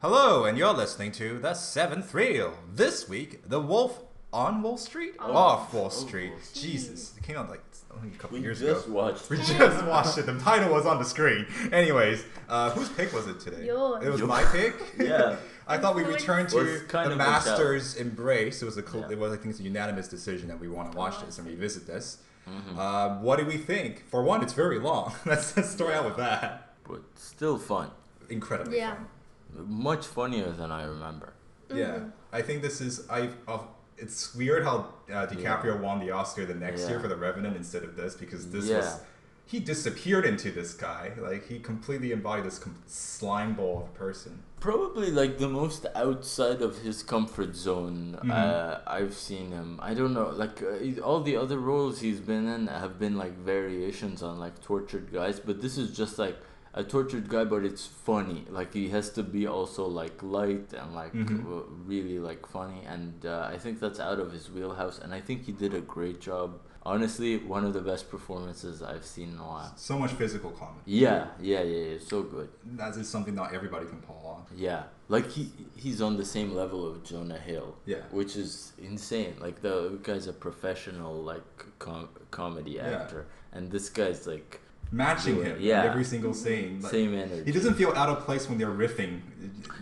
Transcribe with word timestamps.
Hello, 0.00 0.44
and 0.44 0.56
you're 0.56 0.72
listening 0.72 1.10
to 1.12 1.38
The 1.38 1.54
Seventh 1.54 2.14
Reel. 2.14 2.54
This 2.72 3.08
week, 3.08 3.48
The 3.48 3.60
Wolf 3.60 4.00
on 4.32 4.62
Wall 4.62 4.76
Street? 4.76 5.14
Oh. 5.18 5.34
Off 5.36 5.74
Wall 5.74 5.86
Oh, 5.86 5.88
Street. 5.88 6.30
Wall 6.30 6.40
Street. 6.40 6.62
Jesus, 6.70 7.14
it 7.16 7.22
came 7.24 7.36
out 7.36 7.50
like 7.50 7.62
only 7.96 8.14
a 8.14 8.18
couple 8.18 8.38
years 8.38 8.60
ago. 8.60 8.66
We 8.66 8.72
years 8.72 8.76
just 8.78 8.86
ago. 8.86 8.96
watched. 8.96 9.30
We 9.30 9.36
just 9.38 9.84
watched 9.86 10.18
it. 10.18 10.26
The 10.26 10.38
title 10.38 10.72
was 10.72 10.86
on 10.86 10.98
the 10.98 11.04
screen. 11.04 11.46
Anyways, 11.72 12.24
uh, 12.48 12.70
whose 12.70 12.88
pick 12.90 13.12
was 13.12 13.26
it 13.26 13.40
today? 13.40 13.66
Yours. 13.66 14.04
It 14.04 14.10
was 14.10 14.20
Yours. 14.20 14.28
my 14.28 14.44
pick. 14.44 14.74
Yeah. 14.98 15.36
I 15.66 15.76
thought 15.78 15.94
we 15.96 16.02
returned 16.04 16.48
to 16.50 16.56
the 16.56 16.60
of 16.62 16.84
a 16.86 16.88
shout. 17.10 17.16
Masters 17.18 17.96
Embrace. 17.96 18.62
It 18.62 18.64
was 18.64 18.78
a 18.78 18.86
cl- 18.88 19.04
Yeah. 19.04 19.10
it 19.12 19.18
was 19.18 19.32
I 19.32 19.36
think 19.36 19.50
it's 19.50 19.60
a 19.60 19.64
unanimous 19.64 20.08
decision 20.08 20.48
that 20.48 20.58
we 20.60 20.68
want 20.68 20.92
to 20.92 20.96
watch 20.98 21.20
this 21.24 21.38
and 21.38 21.46
revisit 21.46 21.86
this. 21.86 22.18
Mhm. 22.48 22.78
Uh, 22.78 23.16
what 23.20 23.38
do 23.38 23.44
we 23.44 23.58
think? 23.58 24.08
For 24.08 24.22
one, 24.22 24.42
it's 24.42 24.54
very 24.54 24.78
long. 24.78 25.12
let's, 25.26 25.54
let's 25.56 25.68
start 25.70 25.92
out 25.92 26.04
with 26.06 26.16
that. 26.16 26.72
But 26.88 27.02
still 27.16 27.58
fun. 27.58 27.90
Incredibly 28.30 28.78
Yeah. 28.78 28.94
fun. 28.94 29.06
Much 29.54 30.06
funnier 30.06 30.50
than 30.52 30.70
I 30.70 30.84
remember. 30.84 31.32
Yeah, 31.72 31.96
Mhm. 31.98 32.12
I 32.32 32.42
think 32.42 32.62
this 32.62 32.80
is 32.80 33.08
I. 33.10 33.30
Uh, 33.46 33.58
it's 33.96 34.34
weird 34.34 34.62
how 34.64 34.94
uh, 35.10 35.26
DiCaprio 35.26 35.80
won 35.80 35.98
the 36.00 36.10
Oscar 36.12 36.46
the 36.46 36.54
next 36.54 36.88
year 36.88 37.00
for 37.00 37.08
The 37.08 37.16
Revenant 37.16 37.56
instead 37.56 37.82
of 37.82 37.96
this 37.96 38.14
because 38.14 38.50
this 38.50 38.66
Yeah. 38.66 38.78
was 38.78 39.00
he 39.44 39.58
disappeared 39.60 40.24
into 40.26 40.50
this 40.50 40.74
guy. 40.74 41.12
Like 41.18 41.46
he 41.48 41.58
completely 41.58 42.12
embodied 42.12 42.44
this 42.44 42.58
com- 42.58 42.76
slime 42.86 43.54
ball 43.54 43.78
of 43.78 43.84
a 43.88 43.98
person. 43.98 44.42
Probably 44.60 45.10
like 45.10 45.38
the 45.38 45.48
most 45.48 45.86
outside 45.94 46.60
of 46.62 46.78
his 46.78 47.02
comfort 47.02 47.56
zone 47.56 48.18
Mhm. 48.22 48.30
uh, 48.30 48.80
I've 48.86 49.14
seen 49.14 49.50
him. 49.52 49.78
I 49.82 49.94
don't 49.94 50.12
know, 50.14 50.28
like 50.30 50.62
uh, 50.62 51.00
all 51.02 51.20
the 51.22 51.36
other 51.36 51.58
roles 51.58 52.00
he's 52.00 52.20
been 52.20 52.46
in 52.46 52.66
have 52.68 52.98
been 52.98 53.16
like 53.16 53.36
variations 53.38 54.22
on 54.22 54.38
like 54.38 54.60
tortured 54.62 55.12
guys, 55.12 55.40
but 55.40 55.60
this 55.62 55.76
is 55.78 55.96
just 55.96 56.18
like 56.18 56.36
a 56.74 56.84
tortured 56.84 57.28
guy, 57.28 57.44
but 57.44 57.64
it's 57.64 57.86
funny. 57.86 58.44
Like 58.50 58.72
he 58.74 58.88
has 58.90 59.10
to 59.10 59.22
be 59.22 59.46
also 59.46 59.86
like 59.86 60.22
light 60.22 60.72
and 60.72 60.94
like 60.94 61.12
Mhm. 61.12 61.64
really 61.86 62.18
like 62.18 62.46
funny, 62.46 62.82
and 62.86 63.24
uh, 63.26 63.48
I 63.54 63.58
think 63.58 63.80
that's 63.80 64.00
out 64.00 64.18
of 64.20 64.32
his 64.32 64.50
wheelhouse. 64.50 64.98
And 64.98 65.12
I 65.14 65.20
think 65.20 65.44
he 65.44 65.52
did 65.52 65.74
a 65.74 65.80
great 65.80 66.20
job. 66.20 66.60
Honestly, 66.84 67.36
one 67.38 67.64
of 67.66 67.74
the 67.74 67.80
best 67.80 68.08
performances 68.08 68.82
I've 68.82 69.04
seen 69.04 69.30
in 69.32 69.38
a 69.38 69.42
while. 69.46 69.72
So 69.76 69.98
much 69.98 70.12
physical 70.12 70.50
comedy. 70.52 70.80
Yeah, 70.86 71.26
yeah, 71.40 71.62
yeah, 71.62 71.84
yeah. 71.92 71.98
So 71.98 72.22
good. 72.22 72.48
That 72.76 72.96
is 72.96 73.08
something 73.08 73.34
not 73.34 73.52
everybody 73.52 73.84
can 73.86 74.00
pull 74.00 74.22
off. 74.24 74.46
Yeah, 74.56 74.84
like 75.08 75.28
he 75.28 75.50
he's 75.76 76.00
on 76.00 76.16
the 76.16 76.24
same 76.24 76.54
level 76.54 76.86
of 76.90 77.02
Jonah 77.04 77.38
Hill, 77.50 77.74
Yeah. 77.84 78.02
which 78.10 78.36
is 78.36 78.72
insane. 78.78 79.34
Like 79.40 79.60
the 79.60 79.98
guy's 80.02 80.26
a 80.28 80.32
professional 80.32 81.14
like 81.32 81.44
com- 81.78 82.08
comedy 82.30 82.72
Yeah. 82.72 82.88
actor, 83.00 83.26
and 83.52 83.70
this 83.70 83.90
guy's 83.90 84.26
like 84.26 84.60
Matching 84.90 85.36
Yeah. 85.38 85.44
him 85.44 85.56
in 85.56 85.62
Yeah. 85.62 85.82
every 85.84 86.04
single 86.04 86.32
scene. 86.34 86.80
Like, 86.80 86.90
same 86.92 87.14
energy. 87.14 87.44
he 87.44 87.52
doesn't 87.52 87.74
feel 87.74 87.92
out 87.92 88.08
of 88.08 88.24
place 88.24 88.48
when 88.48 88.58
they're 88.58 88.68
riffing. 88.86 89.20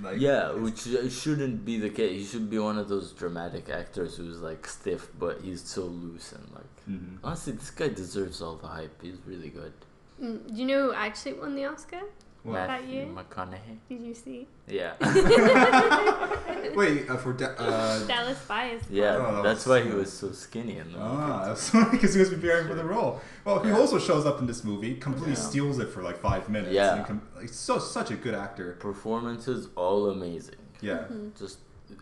Like 0.03 0.21
yeah, 0.21 0.53
which 0.53 0.87
uh, 0.89 1.09
shouldn't 1.09 1.65
be 1.65 1.79
the 1.79 1.91
case. 1.91 2.21
He 2.21 2.25
should 2.27 2.51
be 2.51 2.59
one 2.59 2.77
of 2.79 2.89
those 2.89 3.13
dramatic 3.13 3.69
actors 3.71 4.17
who's 4.17 4.41
like 4.41 4.67
stiff, 4.67 5.09
but 5.19 5.41
he's 5.43 5.63
so 5.63 5.83
loose 5.85 6.33
and 6.33 6.45
like. 6.55 6.73
Mhm. 6.91 7.19
Honestly, 7.25 7.53
this 7.55 7.71
guy 7.71 7.89
deserves 7.89 8.43
all 8.43 8.57
the 8.57 8.67
hype. 8.69 9.01
He's 9.03 9.17
really 9.27 9.49
good. 9.49 9.73
Mm, 10.21 10.49
do 10.49 10.55
you 10.55 10.67
know 10.67 10.87
who 10.89 10.93
actually 10.93 11.35
won 11.35 11.55
the 11.55 11.65
Oscar? 11.67 12.03
Well, 12.47 12.55
That 12.55 12.69
Matthew 12.83 12.95
year? 12.95 13.07
McConaughey. 13.07 13.79
Did 13.89 14.01
you 14.03 14.15
see? 14.15 14.47
Yeah, 14.69 14.95
Wait, 16.77 17.09
uh, 17.11 17.17
for 17.17 17.33
da- 17.33 17.55
uh, 17.59 18.07
Dallas 18.07 18.39
Buyers. 18.47 18.83
yeah. 18.91 19.17
Oh, 19.17 19.37
that 19.37 19.43
that's 19.43 19.67
was 19.67 19.83
why 19.83 19.89
he 19.89 19.95
was 19.95 20.13
so 20.13 20.31
skinny 20.33 20.79
in 20.79 20.93
the 20.93 20.99
Ah, 21.01 21.45
that's 21.47 21.71
because 21.91 22.15
he 22.15 22.21
was 22.21 22.29
preparing 22.31 22.67
for 22.69 22.75
the 22.75 22.85
role. 22.85 23.21
Well, 23.45 23.61
he 23.63 23.71
Yeah. 23.71 23.79
also 23.79 23.99
shows 23.99 24.27
up 24.27 24.41
in 24.41 24.47
this 24.47 24.63
movie, 24.65 24.95
completely 24.95 25.33
Yeah. 25.33 25.39
steals 25.49 25.79
it 25.79 25.89
for 25.89 26.03
like 26.03 26.19
five 26.19 26.49
minutes. 26.49 26.73
Yeah. 26.73 26.97
and 26.97 27.07
com- 27.07 27.23
like, 27.37 27.49
so 27.49 27.79
such 27.79 28.11
a 28.11 28.17
good 28.17 28.35
actor. 28.35 28.77
performances 28.81 29.69
all 29.77 30.11
amazing. 30.11 30.57
Yeah, 30.81 31.05
Mm-hmm. 31.11 31.29
Just 31.39 31.59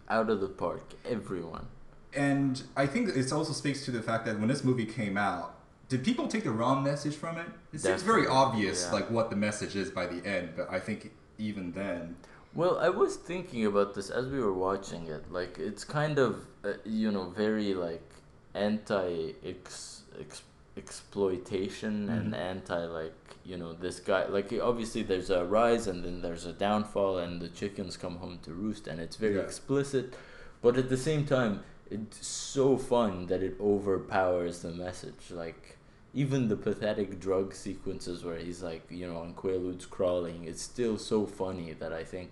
out 0.09 0.28
of 0.31 0.41
the 0.41 0.48
park, 0.48 0.95
everyone. 1.05 1.67
and 2.15 2.62
I 2.77 2.87
think 2.87 3.09
it 3.17 3.33
also 3.33 3.53
speaks 3.53 3.84
to 3.87 3.91
the 3.91 4.03
fact 4.03 4.25
that 4.27 4.39
when 4.39 4.48
this 4.48 4.62
movie 4.65 4.87
came 4.87 5.17
out, 5.17 5.53
did 5.88 6.04
people 6.04 6.26
take 6.28 6.44
the 6.44 6.50
wrong 6.50 6.82
message 6.82 7.14
from 7.14 7.38
it? 7.38 7.47
It 7.72 7.81
seems 7.81 8.03
very 8.03 8.26
obvious, 8.26 8.84
yeah. 8.86 8.92
like 8.92 9.10
what 9.10 9.31
the 9.31 9.36
message 9.36 9.76
is 9.76 9.91
by 9.91 10.06
the 10.06 10.25
end. 10.26 10.50
But 10.56 10.70
I 10.70 10.81
think 10.81 11.12
even 11.38 11.72
then, 11.72 12.16
Well, 12.54 12.78
I 12.78 12.88
was 12.88 13.16
thinking 13.16 13.66
about 13.66 13.94
this 13.94 14.10
as 14.10 14.28
we 14.28 14.38
were 14.41 14.53
watching 14.54 15.09
it. 15.09 15.31
Like, 15.32 15.59
it's 15.59 15.82
kind 15.82 16.19
of, 16.20 16.47
uh, 16.64 16.75
you 16.84 17.10
know, 17.10 17.25
very 17.31 17.75
like 17.75 18.09
anti 18.54 19.34
ex, 19.44 20.03
ex 20.20 20.42
exploitation 20.76 22.09
and 22.09 22.32
Mhm. 22.32 22.38
anti 22.38 22.84
like 22.86 23.14
you 23.44 23.56
know 23.56 23.72
this 23.75 24.00
guy. 24.00 24.26
Like, 24.26 24.53
obviously 24.62 25.03
there's 25.03 25.30
a 25.30 25.44
rise 25.44 25.86
and 25.86 26.03
then 26.04 26.22
there's 26.22 26.47
a 26.47 26.53
downfall, 26.53 27.19
and 27.19 27.41
the 27.42 27.48
chickens 27.48 27.97
come 27.97 28.16
home 28.16 28.38
to 28.44 28.53
roost, 28.54 28.86
and 28.86 29.00
it's 29.00 29.16
very 29.16 29.36
Yeah. 29.36 29.42
explicit. 29.42 30.14
But 30.62 30.78
at 30.78 30.88
the 30.88 30.97
same 30.97 31.26
time, 31.26 31.62
it's 31.94 32.27
so 32.27 32.77
fun 32.77 33.27
that 33.27 33.43
it 33.43 33.55
overpowers 33.60 34.60
the 34.62 34.71
message. 34.87 35.31
Like. 35.31 35.62
Even 36.16 36.47
the 36.47 36.55
pathetic 36.69 37.19
drug 37.19 37.53
sequences 37.53 38.22
where 38.25 38.38
he's 38.38 38.62
like, 38.62 38.84
you 38.88 39.05
know, 39.09 39.16
on 39.25 39.34
Quaaludes 39.34 39.91
crawling, 39.91 40.44
it's 40.44 40.62
still 40.62 40.97
so 40.97 41.27
funny 41.27 41.72
that 41.72 41.93
I 41.93 42.04
think 42.04 42.31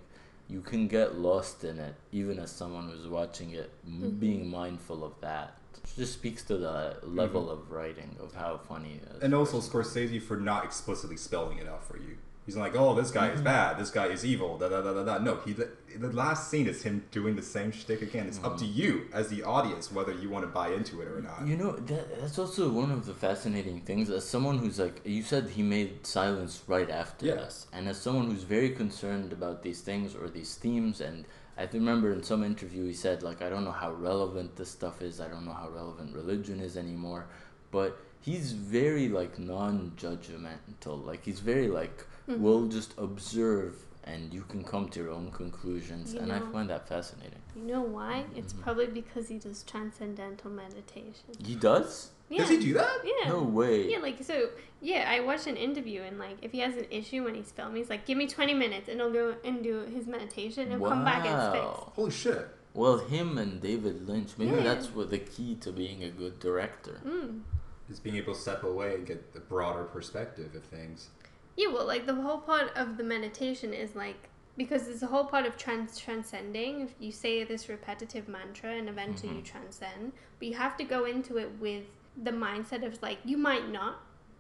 you 0.49 0.61
can 0.61 0.87
get 0.87 1.09
lost 1.19 1.65
in 1.65 1.81
it, 1.81 1.97
even 2.13 2.39
as 2.39 2.53
someone 2.53 2.89
who's 2.89 3.09
watching 3.09 3.51
it, 3.51 3.71
m 3.85 3.93
Mhm. 4.03 4.21
being 4.21 4.43
mindful 4.49 5.03
of 5.03 5.15
that. 5.21 5.49
It 5.75 5.97
just 6.03 6.13
speaks 6.21 6.43
to 6.45 6.57
the 6.67 6.79
level 7.03 7.51
of 7.51 7.73
writing 7.73 8.11
of 8.25 8.31
how 8.43 8.53
funny 8.71 8.93
it 9.01 9.03
is. 9.03 9.09
Mm-hmm. 9.17 9.25
and 9.25 9.35
also 9.35 9.59
Scorsese 9.61 10.23
for 10.23 10.37
not 10.37 10.65
explicitly 10.65 11.17
spelling 11.17 11.59
it 11.59 11.67
out 11.73 11.83
for 11.91 11.97
you. 11.97 12.15
He's 12.45 12.57
like, 12.57 12.75
"Oh, 12.75 12.93
this 12.95 13.13
guy 13.13 13.29
is 13.31 13.41
Mhm. 13.41 13.45
bad. 13.45 13.79
This 13.79 13.91
guy 13.91 14.07
is 14.07 14.25
evil." 14.25 14.59
Da 14.59 14.69
da 14.69 14.83
da 14.83 14.93
da 14.93 15.05
da. 15.05 15.19
No, 15.19 15.37
he 15.45 15.53
the 15.53 15.69
last 16.13 16.51
scene 16.51 16.67
is 16.67 16.83
him 16.83 17.05
doing 17.13 17.37
the 17.37 17.43
same 17.43 17.71
shtick 17.71 18.03
again. 18.03 18.27
It's 18.27 18.43
up 18.43 18.57
to 18.59 18.65
Mhm. 18.65 18.75
you 18.75 19.07
as 19.13 19.29
the 19.29 19.43
audience 19.45 19.93
whether 19.93 20.13
you 20.13 20.29
want 20.29 20.45
to 20.45 20.51
buy 20.51 20.69
into 20.71 21.01
it 21.03 21.09
or 21.09 21.21
not. 21.21 21.47
You 21.47 21.57
know, 21.57 21.73
that, 21.77 22.21
that's 22.21 22.39
also 22.39 22.71
one 22.73 22.91
of 22.91 23.07
the 23.07 23.15
fascinating 23.15 23.83
things. 23.83 24.11
As 24.11 24.25
someone 24.29 24.59
who's 24.59 24.79
like, 24.81 25.01
you 25.05 25.23
said 25.23 25.51
he 25.51 25.63
made 25.63 26.05
silence 26.07 26.63
right 26.67 26.91
after 26.91 27.27
Yeah. 27.27 27.35
this. 27.37 27.67
And 27.73 27.89
as 27.89 27.99
someone 27.99 28.27
who's 28.31 28.43
very 28.43 28.71
concerned 28.71 29.33
about 29.33 29.63
these 29.63 29.81
things 29.83 30.17
or 30.17 30.29
these 30.29 30.57
themes, 30.57 31.01
and 31.01 31.27
I 31.57 31.69
remember 31.73 32.11
in 32.13 32.23
some 32.25 32.43
interview 32.43 32.87
he 32.87 32.95
said, 32.95 33.23
like, 33.23 33.41
I 33.43 33.51
don't 33.51 33.65
know 33.65 33.71
how 33.85 33.93
relevant 33.93 34.57
this 34.57 34.71
stuff 34.71 35.01
is. 35.03 35.21
I 35.21 35.29
don't 35.29 35.45
know 35.45 35.53
how 35.53 35.69
relevant 35.69 36.17
religion 36.17 36.59
is 36.59 36.77
anymore. 36.77 37.27
But 37.71 37.99
he's 38.21 38.53
very, 38.53 39.09
like, 39.09 39.39
non 39.39 39.93
judgmental. 39.97 41.05
Like, 41.05 41.25
he's 41.25 41.41
very, 41.41 41.69
like, 41.69 42.07
Mhm. 42.29 42.39
we'll 42.39 42.67
just 42.69 42.95
observe 42.99 43.87
and 44.05 44.35
you 44.35 44.43
can 44.43 44.65
come 44.65 44.89
to 44.89 45.01
your 45.01 45.11
own 45.13 45.31
conclusions. 45.31 46.13
You 46.15 46.21
and 46.21 46.33
I 46.33 46.41
find 46.41 46.69
that 46.71 46.89
fascinating. 46.89 47.39
You 47.55 47.63
know 47.63 47.83
why? 47.83 48.25
It's 48.35 48.53
Mhm. 48.53 48.61
probably 48.63 48.87
because 48.87 49.29
he 49.29 49.39
does 49.39 49.63
transcendental 49.63 50.51
meditation. 50.51 51.31
He 51.45 51.55
does? 51.55 52.11
Yeah. 52.29 52.39
Does 52.39 52.49
he 52.51 52.59
do 52.59 52.73
that? 52.75 52.99
Yeah. 53.05 53.29
No 53.29 53.43
way. 53.43 53.89
Yeah, 53.91 53.99
like 53.99 54.23
so. 54.25 54.51
Yeah, 54.81 55.09
I 55.09 55.21
watched 55.21 55.47
an 55.47 55.57
interview 55.57 56.01
and 56.03 56.19
like 56.19 56.39
if 56.43 56.51
he 56.51 56.59
has 56.61 56.77
an 56.77 56.87
issue 56.91 57.23
when 57.25 57.35
he's 57.37 57.53
filming, 57.53 57.77
he's 57.77 57.91
like, 57.91 58.05
"Give 58.07 58.19
me 58.19 58.27
twenty 58.27 58.55
minutes 58.55 58.89
and 58.89 58.99
he'll 59.01 59.13
go 59.13 59.37
and 59.45 59.63
do 59.63 59.81
his 59.83 60.07
meditation 60.07 60.73
and 60.73 60.81
he'll 60.81 60.89
come 60.89 61.05
back 61.05 61.25
and 61.25 61.35
it's 61.41 61.53
fixed." 61.63 61.95
Holy 61.95 62.11
shit! 62.11 62.49
Well, 62.75 62.99
him 62.99 63.37
and 63.39 63.61
David 63.61 64.09
Lynch, 64.09 64.31
maybe 64.39 64.57
Yeah. 64.57 64.63
that's 64.63 64.87
what 64.95 65.11
the 65.11 65.19
key 65.19 65.55
to 65.57 65.71
being 65.71 66.03
a 66.03 66.11
good 66.11 66.41
director. 66.41 67.01
Mm. 67.05 67.43
Is 67.91 68.01
being 68.01 68.17
able 68.17 68.33
to 68.35 68.41
step 68.41 68.65
away 68.65 68.95
and 68.95 69.07
get 69.07 69.35
the 69.35 69.41
broader 69.41 69.85
perspective 69.85 70.55
of 70.55 70.65
things. 70.65 71.11
Yeah, 71.57 71.69
well, 71.73 71.87
like 71.87 72.07
the 72.07 72.15
whole 72.15 72.39
part 72.39 72.73
of 72.77 72.97
the 72.97 73.05
meditation 73.05 73.73
is 73.75 73.95
like 73.95 74.29
because 74.57 74.87
it's 74.89 75.03
a 75.03 75.07
whole 75.07 75.25
part 75.25 75.47
of 75.47 75.57
trans 75.57 75.99
transcending. 75.99 76.83
If 76.83 76.95
you 76.99 77.13
say 77.13 77.45
this 77.45 77.69
repetitive 77.69 78.29
mantra 78.29 78.71
and 78.73 78.89
eventually 78.89 79.33
you 79.35 79.41
Mhm. 79.43 79.45
transcend, 79.45 80.13
but 80.39 80.49
you 80.49 80.55
have 80.55 80.77
to 80.77 80.85
go 80.85 81.05
into 81.05 81.39
it 81.39 81.51
with 81.61 81.85
the 82.23 82.31
mindset 82.33 82.85
of 82.87 83.01
like 83.03 83.19
you 83.25 83.37
might 83.39 83.69
not. 83.71 83.97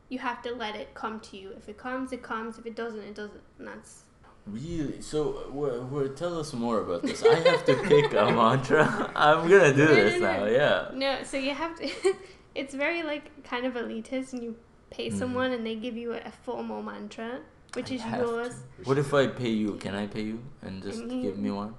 You 0.09 0.19
have 0.19 0.43
to 0.43 0.55
let 0.55 0.77
it 0.77 0.93
come 0.93 1.21
to 1.21 1.39
you. 1.39 1.53
If 1.57 1.71
it 1.71 1.79
comes, 1.79 2.13
it 2.13 2.23
comes. 2.23 2.59
If 2.59 2.67
it 2.67 2.77
doesn't, 2.77 3.01
it 3.03 3.15
doesn't. 3.15 3.41
And 3.59 3.69
that's 3.69 4.05
Really? 4.45 5.01
So, 5.01 5.49
we're, 5.53 5.81
we're, 5.83 6.09
tell 6.09 6.37
us 6.41 6.53
more 6.53 6.81
about 6.81 7.03
this. 7.03 7.23
I 7.23 7.37
have 7.49 7.65
to 7.65 7.77
pick 7.85 8.13
a 8.13 8.25
mantra. 8.33 9.13
I'm 9.17 9.49
gonna 9.49 9.73
do 9.73 9.85
No, 9.85 9.91
no, 9.91 9.95
this 9.95 10.21
no. 10.21 10.33
now. 10.39 10.45
Yeah. 10.47 10.89
no. 10.93 11.23
So 11.23 11.37
you 11.37 11.55
have 11.55 11.79
to. 11.79 11.89
it's 12.55 12.75
very 12.75 13.03
like 13.05 13.45
kind 13.45 13.65
of 13.67 13.75
elitist, 13.75 14.33
and 14.33 14.43
you 14.43 14.57
pay 14.97 15.09
Mhm. 15.11 15.19
someone 15.19 15.51
and 15.53 15.67
they 15.67 15.75
give 15.87 15.97
you 15.97 16.13
a, 16.13 16.19
a 16.19 16.33
formal 16.45 16.83
mantra, 16.83 17.31
which 17.75 17.91
I 17.91 17.95
is 17.97 18.03
yours. 18.21 18.55
to. 18.55 18.89
What 18.89 18.99
if 18.99 19.13
I 19.15 19.27
pay 19.27 19.51
you? 19.63 19.71
Can 19.85 19.95
I 19.95 20.07
pay 20.07 20.23
you 20.31 20.39
and 20.63 20.83
just 20.83 21.01
mean- 21.05 21.23
give 21.23 21.39
me 21.39 21.51
one? 21.51 21.75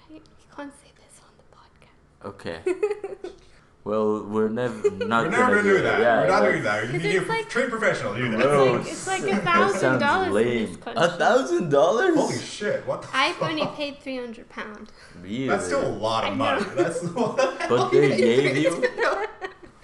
I, 0.00 0.14
you 0.14 0.20
can't 0.56 0.72
say 0.82 0.90
this 1.00 1.14
on 1.26 1.32
the 1.40 1.46
podcast. 1.58 2.30
Okay. 2.32 2.58
well, 3.84 4.24
we're 4.24 4.48
never 4.48 4.90
not 5.12 5.24
We're 5.24 5.30
gonna 5.30 5.30
never 5.30 5.56
gonna 5.56 5.62
do 5.62 5.82
that. 5.82 6.00
Yeah, 6.00 6.20
We're 6.22 6.28
not 6.28 6.42
yeah. 6.42 6.50
doing 6.50 6.62
that. 6.68 6.78
You 6.86 6.92
Because 6.92 7.02
need 7.04 7.16
it's 7.16 7.26
a 7.26 7.28
like- 7.36 7.48
trained 7.54 7.70
professional. 7.76 8.14
to 8.14 8.18
do 8.22 8.30
that. 8.32 8.40
Bro, 8.42 8.74
It's 8.76 9.06
like- 9.06 9.22
a 9.24 9.36
thousand 9.50 9.98
dollars 10.00 10.26
in 10.28 10.34
lame. 10.34 10.66
this 10.66 10.76
country. 10.84 11.02
A 11.04 11.08
thousand 11.22 11.68
dollars? 11.70 12.14
Holy 12.16 12.38
shit! 12.38 12.86
What 12.86 13.02
the? 13.02 13.08
I've 13.14 13.36
fuck? 13.36 13.50
only 13.50 13.66
paid 13.80 13.98
three 14.00 14.16
hundred 14.24 14.48
pound. 14.48 14.90
Really? 15.22 15.46
That's 15.48 15.66
still 15.66 15.86
a 15.86 15.94
lot 16.06 16.24
I 16.24 16.28
of 16.30 16.36
know. 16.36 16.44
money. 16.44 16.66
That's 16.74 17.02
what 17.04 17.36
the 17.36 17.66
But 17.68 17.90
they 17.90 18.16
gave 18.26 18.56
you? 18.56 18.72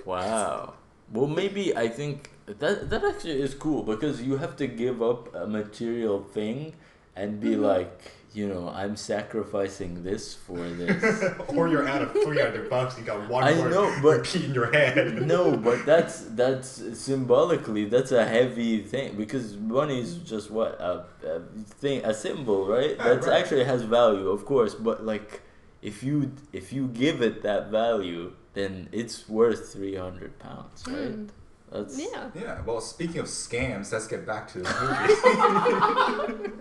Wow. 0.04 0.74
Well, 1.12 1.26
maybe 1.28 1.76
I 1.76 1.88
think 1.88 2.30
that 2.46 2.90
that 2.90 3.04
actually 3.04 3.40
is 3.40 3.54
cool 3.54 3.82
because 3.82 4.22
you 4.22 4.36
have 4.36 4.56
to 4.56 4.66
give 4.66 5.02
up 5.02 5.34
a 5.34 5.46
material 5.46 6.22
thing 6.22 6.74
and 7.14 7.40
be 7.40 7.50
Mhm. 7.54 7.60
like, 7.62 8.12
you 8.34 8.48
know, 8.48 8.68
I'm 8.74 8.96
sacrificing 8.96 10.02
this 10.02 10.34
for 10.34 10.56
this. 10.80 11.24
or 11.56 11.68
you're 11.68 11.86
out 11.86 12.00
of 12.02 12.12
300 12.12 12.70
bucks, 12.70 12.96
you 12.98 13.04
got 13.04 13.28
one 13.28 13.44
I 13.44 13.54
more 13.54 13.68
know, 13.68 13.98
but- 14.02 14.18
repeat 14.18 14.44
in 14.46 14.54
your 14.54 14.70
head. 14.72 15.22
no, 15.26 15.56
but 15.56 15.84
that's 15.84 16.20
that's 16.42 16.68
symbolically 16.98 17.84
that's 17.84 18.12
a 18.12 18.24
heavy 18.24 18.80
thing 18.82 19.16
because 19.16 19.56
money 19.56 20.00
is 20.00 20.16
just 20.18 20.50
what 20.50 20.80
a, 20.80 21.04
a 21.26 21.40
thing, 21.82 22.04
a 22.04 22.14
symbol, 22.14 22.66
right? 22.66 22.96
That 22.98 23.24
right. 23.26 23.40
actually 23.40 23.64
has 23.64 23.82
value, 23.82 24.28
of 24.30 24.44
course, 24.46 24.74
but 24.74 25.04
like 25.04 25.42
if 25.82 26.02
you 26.02 26.32
if 26.52 26.72
you 26.72 26.88
give 26.88 27.20
it 27.22 27.42
that 27.42 27.70
value, 27.70 28.32
then 28.54 28.88
it's 28.92 29.28
worth 29.28 29.72
three 29.72 29.96
hundred 29.96 30.38
pounds, 30.38 30.84
right? 30.88 31.16
Mm. 31.18 31.28
That's 31.72 31.98
Yeah. 31.98 32.28
Yeah, 32.34 32.60
well, 32.66 32.80
speaking 32.80 33.18
of 33.18 33.26
scams, 33.26 33.90
let's 33.92 34.06
get 34.06 34.26
back 34.26 34.48
to 34.52 34.58
the 34.60 36.28
movie. 36.28 36.52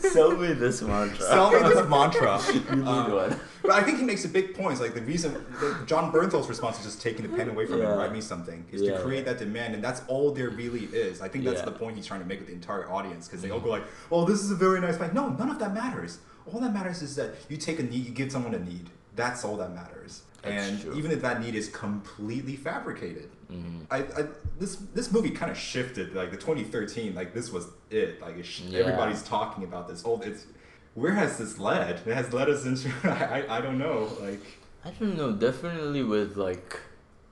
Sell 0.00 0.32
me 0.36 0.52
this 0.54 0.80
mantra. 0.82 1.24
Sell 1.24 1.50
me 1.52 1.58
this 1.68 1.86
mantra. 1.88 2.40
you 2.52 2.60
need 2.76 2.86
Um, 2.88 3.12
one. 3.12 3.40
But 3.62 3.72
I 3.72 3.82
think 3.82 3.98
he 3.98 4.04
makes 4.04 4.24
a 4.24 4.28
big 4.28 4.54
point. 4.54 4.72
It's 4.72 4.80
like 4.80 4.94
the 4.94 5.02
reason 5.02 5.34
the, 5.60 5.76
Jon 5.86 6.10
Bernthal's 6.12 6.48
response 6.48 6.78
is 6.78 6.84
just 6.84 7.00
taking 7.02 7.30
the 7.30 7.36
pen 7.36 7.48
away 7.48 7.66
from 7.66 7.76
him, 7.76 7.82
Yeah. 7.82 7.94
write 7.96 8.12
me 8.12 8.20
something, 8.20 8.64
is 8.72 8.82
Yeah, 8.82 8.96
to 8.96 9.02
create 9.02 9.24
that 9.26 9.38
demand, 9.38 9.74
and 9.74 9.84
that's 9.84 10.02
all 10.08 10.32
there 10.32 10.50
really 10.50 10.84
is. 10.86 11.20
I 11.20 11.28
think 11.28 11.44
that's 11.44 11.58
Yeah. 11.60 11.66
the 11.66 11.72
point 11.72 11.96
he's 11.96 12.06
trying 12.06 12.20
to 12.20 12.26
make 12.26 12.38
with 12.38 12.48
the 12.48 12.54
entire 12.54 12.90
audience, 12.90 13.28
because 13.28 13.42
they 13.42 13.50
all 13.50 13.60
Mhm. 13.60 13.64
go 13.64 13.70
like, 13.70 13.84
"Oh, 14.10 14.24
this 14.24 14.40
is 14.42 14.50
a 14.50 14.54
very 14.56 14.80
nice 14.80 14.96
fight." 14.96 15.12
No, 15.14 15.28
none 15.28 15.50
of 15.50 15.58
that 15.58 15.74
matters. 15.74 16.18
All 16.46 16.60
that 16.60 16.72
matters 16.72 17.02
is 17.02 17.14
that 17.16 17.34
you 17.48 17.56
take 17.56 17.78
a 17.78 17.82
need, 17.82 18.06
you 18.06 18.12
give 18.12 18.32
someone 18.32 18.54
a 18.54 18.58
need. 18.58 18.90
That's 19.14 19.44
all 19.44 19.56
that 19.58 19.74
matters. 19.74 20.22
That's 20.42 20.68
and 20.68 20.80
true. 20.80 20.94
even 20.94 21.10
if 21.10 21.20
that 21.22 21.40
need 21.40 21.54
is 21.54 21.68
completely 21.68 22.56
fabricated, 22.56 23.28
Mhm. 23.50 23.86
I, 23.90 23.98
I 23.98 24.26
this 24.58 24.76
this 24.94 25.10
movie 25.12 25.30
kind 25.30 25.50
of 25.50 25.58
shifted 25.58 26.14
like 26.14 26.30
the 26.30 26.36
2013 26.36 27.14
like 27.14 27.34
this 27.34 27.50
was 27.50 27.66
it 27.90 28.20
like 28.22 28.36
it 28.38 28.46
sh- 28.46 28.62
Yeah. 28.68 28.80
everybody's 28.80 29.22
talking 29.22 29.64
about 29.64 29.88
this 29.88 30.02
oh 30.04 30.20
it's 30.20 30.46
where 30.94 31.12
has 31.12 31.38
this 31.38 31.58
led 31.58 32.00
it 32.06 32.14
has 32.14 32.32
led 32.32 32.48
us 32.48 32.64
into 32.64 32.88
I, 33.04 33.42
I 33.48 33.58
I 33.58 33.60
don't 33.60 33.78
know 33.78 34.08
like 34.20 34.40
I 34.84 34.90
don't 34.98 35.16
know. 35.16 35.32
Definitely 35.32 36.02
with 36.04 36.36
like 36.38 36.80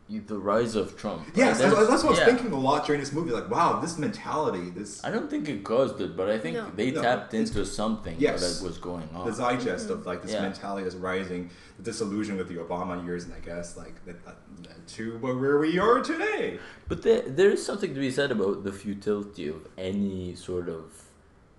the 0.09 0.39
rise 0.39 0.75
of 0.75 0.97
Trump. 0.97 1.21
right? 1.27 1.37
yes 1.37 1.59
that's, 1.59 1.75
that's 1.75 2.03
what 2.03 2.07
I 2.07 2.11
was 2.11 2.19
yeah. 2.19 2.25
thinking 2.25 2.51
a 2.53 2.59
lot 2.59 2.87
during 2.87 3.01
this 3.01 3.13
movie 3.13 3.31
like 3.31 3.51
wow 3.51 3.79
this 3.79 3.99
mentality 3.99 4.71
this 4.71 5.05
I 5.05 5.11
don't 5.11 5.29
think 5.29 5.49
it 5.49 5.63
caused 5.65 6.01
it, 6.01 6.17
but 6.17 6.31
I 6.31 6.39
think 6.39 6.57
No. 6.57 6.71
they 6.75 6.91
No, 6.91 7.03
tapped 7.03 7.35
it's- 7.35 7.51
into 7.51 7.67
something 7.67 8.17
Yes. 8.19 8.41
that 8.61 8.67
was 8.67 8.79
going 8.79 9.09
on. 9.15 9.27
the 9.27 9.33
zeitgeist 9.33 9.91
of 9.91 10.07
like 10.07 10.23
this 10.23 10.33
Yeah. 10.33 10.43
mentality 10.43 10.87
is 10.89 10.97
rising 10.97 11.51
the 11.77 11.83
disillusion 11.83 12.37
with 12.39 12.49
the 12.49 12.57
Obama 12.57 13.05
years 13.05 13.25
and 13.25 13.35
I 13.35 13.41
guess 13.41 13.77
like 13.77 14.03
that, 14.07 14.25
that 14.25 14.39
led 14.67 14.87
to 14.97 15.19
where 15.19 15.59
we 15.59 15.79
are 15.79 16.01
today 16.01 16.59
But 16.89 17.03
there, 17.03 17.23
there 17.29 17.51
is 17.51 17.65
something 17.65 17.93
to 17.93 18.01
be 18.01 18.11
said 18.11 18.31
about 18.31 18.65
the 18.65 18.73
futility 18.73 19.49
of 19.49 19.61
any 19.77 20.35
sort 20.35 20.69
of, 20.71 20.85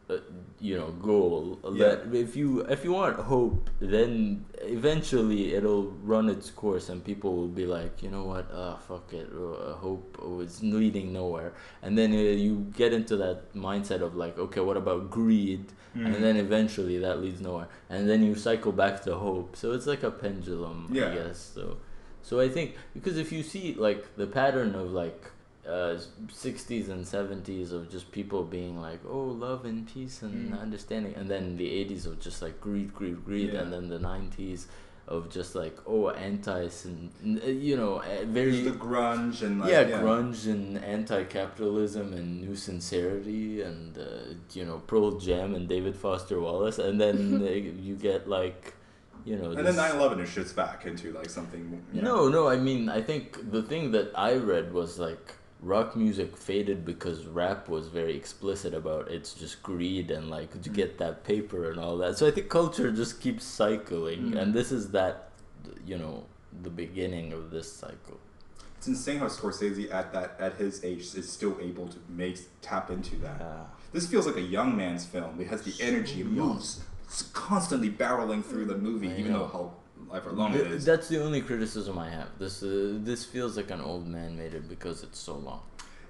uh, 0.10 0.18
you 0.60 0.76
know, 0.78 0.92
goal. 1.02 1.60
Yeah. 1.74 1.96
That 1.96 2.16
if 2.16 2.36
you 2.36 2.62
if 2.62 2.84
you 2.84 2.92
want 2.94 3.18
hope, 3.20 3.70
then 3.80 4.46
eventually 4.62 5.54
it'll 5.54 5.88
run 6.04 6.30
its 6.30 6.50
course, 6.50 6.90
and 6.90 7.04
people 7.04 7.36
will 7.36 7.48
be 7.48 7.66
like, 7.66 8.02
you 8.04 8.10
know 8.10 8.24
what, 8.24 8.46
ah, 8.54 8.78
fuck 8.88 9.14
it, 9.14 9.30
uh, 9.32 9.74
hope 9.74 10.18
is 10.42 10.62
leading 10.64 11.14
nowhere. 11.14 11.54
And 11.84 11.98
then 11.98 12.12
uh, 12.12 12.18
you 12.46 12.72
get 12.76 12.92
into 12.94 13.16
that 13.18 13.54
mindset 13.54 14.02
of 14.02 14.16
like, 14.16 14.38
okay, 14.40 14.62
what 14.62 14.78
about 14.78 15.10
greed? 15.12 15.66
Mhm. 15.96 16.06
And 16.06 16.16
then 16.24 16.36
eventually 16.38 16.98
that 17.00 17.20
leads 17.22 17.42
nowhere, 17.42 17.68
and 17.90 18.08
then 18.10 18.24
you 18.24 18.36
cycle 18.36 18.72
back 18.72 19.02
to 19.04 19.16
hope. 19.16 19.56
So 19.56 19.72
it's 19.74 19.88
like 19.88 20.04
a 20.04 20.12
pendulum, 20.12 20.88
Yeah. 20.92 21.10
I 21.12 21.16
guess. 21.16 21.52
So. 21.56 21.78
So 22.22 22.40
I 22.42 22.50
think 22.50 22.76
because 22.94 23.18
if 23.18 23.32
you 23.32 23.42
see 23.44 23.74
like 23.88 24.02
the 24.18 24.28
pattern 24.28 24.76
of 24.76 24.92
like 24.92 25.32
uh, 25.70 25.98
60s 26.48 26.90
and 26.90 27.06
70s 27.06 27.72
of 27.72 27.82
just 27.96 28.12
people 28.12 28.44
being 28.44 28.76
like 28.88 29.02
oh 29.16 29.26
love 29.46 29.66
and 29.66 29.80
peace 29.94 30.18
and 30.24 30.36
Mm. 30.54 30.62
understanding 30.66 31.14
and 31.20 31.30
then 31.34 31.58
the 31.58 31.70
80s 31.82 32.06
of 32.10 32.20
just 32.20 32.42
like 32.46 32.56
greed 32.68 32.90
greed 33.00 33.20
greed 33.26 33.52
Yeah. 33.54 33.62
and 33.62 33.68
then 33.74 33.86
the 33.90 34.00
90s 34.00 34.62
of 35.16 35.22
just 35.38 35.52
like 35.56 35.76
oh 35.88 36.10
anti 36.30 36.62
and 37.24 37.42
you 37.70 37.76
know 37.82 37.94
uh, 38.12 38.26
very 38.40 38.52
There's 38.62 38.74
the 38.74 38.80
grunge 38.88 39.38
and 39.46 39.60
like 39.62 39.72
yeah, 39.72 39.84
grunge 40.02 40.42
and 40.54 40.78
anti-capitalism 40.98 42.14
and 42.14 42.42
new 42.42 42.56
sincerity 42.56 43.62
and 43.62 43.98
uh, 43.98 44.34
you 44.54 44.66
know 44.66 44.78
Pearl 44.88 45.12
Jam 45.26 45.56
and 45.56 45.68
David 45.68 45.96
Foster 45.96 46.40
Wallace 46.40 46.80
and 46.80 47.00
then 47.02 47.18
uh, 47.48 47.50
you 47.88 47.96
get 47.96 48.28
like 48.30 48.74
you 49.26 49.36
know 49.36 49.52
and 49.52 49.66
then 49.68 49.76
9/11 49.76 50.20
it 50.20 50.28
shifts 50.28 50.54
back 50.54 50.86
into 50.86 51.12
like 51.12 51.30
something 51.30 51.82
you 51.94 52.02
know, 52.02 52.30
no, 52.30 52.30
no, 52.30 52.48
I 52.48 52.58
mean, 52.58 52.88
I 52.90 53.02
think 53.02 53.52
the 53.52 53.62
thing 53.72 53.92
that 53.92 54.12
I 54.16 54.36
read 54.36 54.74
was 54.74 54.98
like 55.00 55.34
rock 55.62 55.96
music 55.96 56.38
faded 56.38 56.86
because 56.86 57.26
rap 57.26 57.68
was 57.68 57.88
very 57.88 58.16
explicit 58.16 58.74
about 58.74 59.10
its 59.10 59.34
just 59.34 59.62
greed 59.62 60.10
and 60.10 60.30
like 60.30 60.62
to 60.62 60.70
get 60.70 60.98
that 61.00 61.24
paper 61.24 61.70
and 61.70 61.80
all 61.80 61.98
that. 61.98 62.18
So 62.18 62.28
I 62.28 62.32
think 62.32 62.50
culture 62.50 62.92
just 62.92 63.20
keeps 63.22 63.44
cycling, 63.44 64.32
Mm. 64.32 64.38
and 64.42 64.54
this 64.54 64.72
is 64.72 64.92
that, 64.92 65.32
you 65.86 65.98
know, 65.98 66.26
the 66.64 66.70
beginning 66.70 67.34
of 67.34 67.52
this 67.52 67.72
cycle. 67.72 68.20
It's 68.78 68.88
insane 68.88 69.20
how 69.20 69.28
Scorsese 69.28 69.94
at 69.94 70.14
that 70.14 70.38
at 70.40 70.54
his 70.56 70.84
age 70.86 71.02
is 71.14 71.30
still 71.30 71.58
able 71.60 71.88
to 71.90 71.98
make 72.08 72.40
tap 72.62 72.90
into 72.90 73.18
that. 73.18 73.38
Yeah. 73.42 73.64
This 73.92 74.08
feels 74.08 74.26
like 74.26 74.38
a 74.38 74.42
young 74.58 74.78
man's 74.78 75.06
film. 75.06 75.42
It 75.42 75.48
has 75.48 75.64
the 75.64 75.72
So 75.72 75.84
energy, 75.84 76.14
it 76.22 76.28
young. 76.28 76.34
moves, 76.36 76.80
it's 77.06 77.24
constantly 77.34 77.90
barreling 77.90 78.44
through 78.46 78.66
the 78.66 78.78
movie, 78.78 79.10
I 79.10 79.18
even 79.20 79.34
know. 79.34 79.40
though 79.40 79.48
how 79.48 79.74
however 80.08 80.32
long 80.32 80.54
it 80.54 80.60
Th- 80.64 80.72
is. 80.72 80.86
That's 80.86 81.08
the 81.08 81.24
only 81.24 81.42
criticism 81.42 81.98
I 81.98 82.10
have. 82.10 82.28
This 82.40 82.64
uh, 82.64 82.94
this 83.10 83.26
feels 83.26 83.58
like 83.58 83.72
an 83.72 83.82
old 83.82 84.08
man 84.08 84.38
made 84.38 84.54
it 84.54 84.68
because 84.70 85.04
it's 85.04 85.20
so 85.20 85.36
long. 85.36 85.62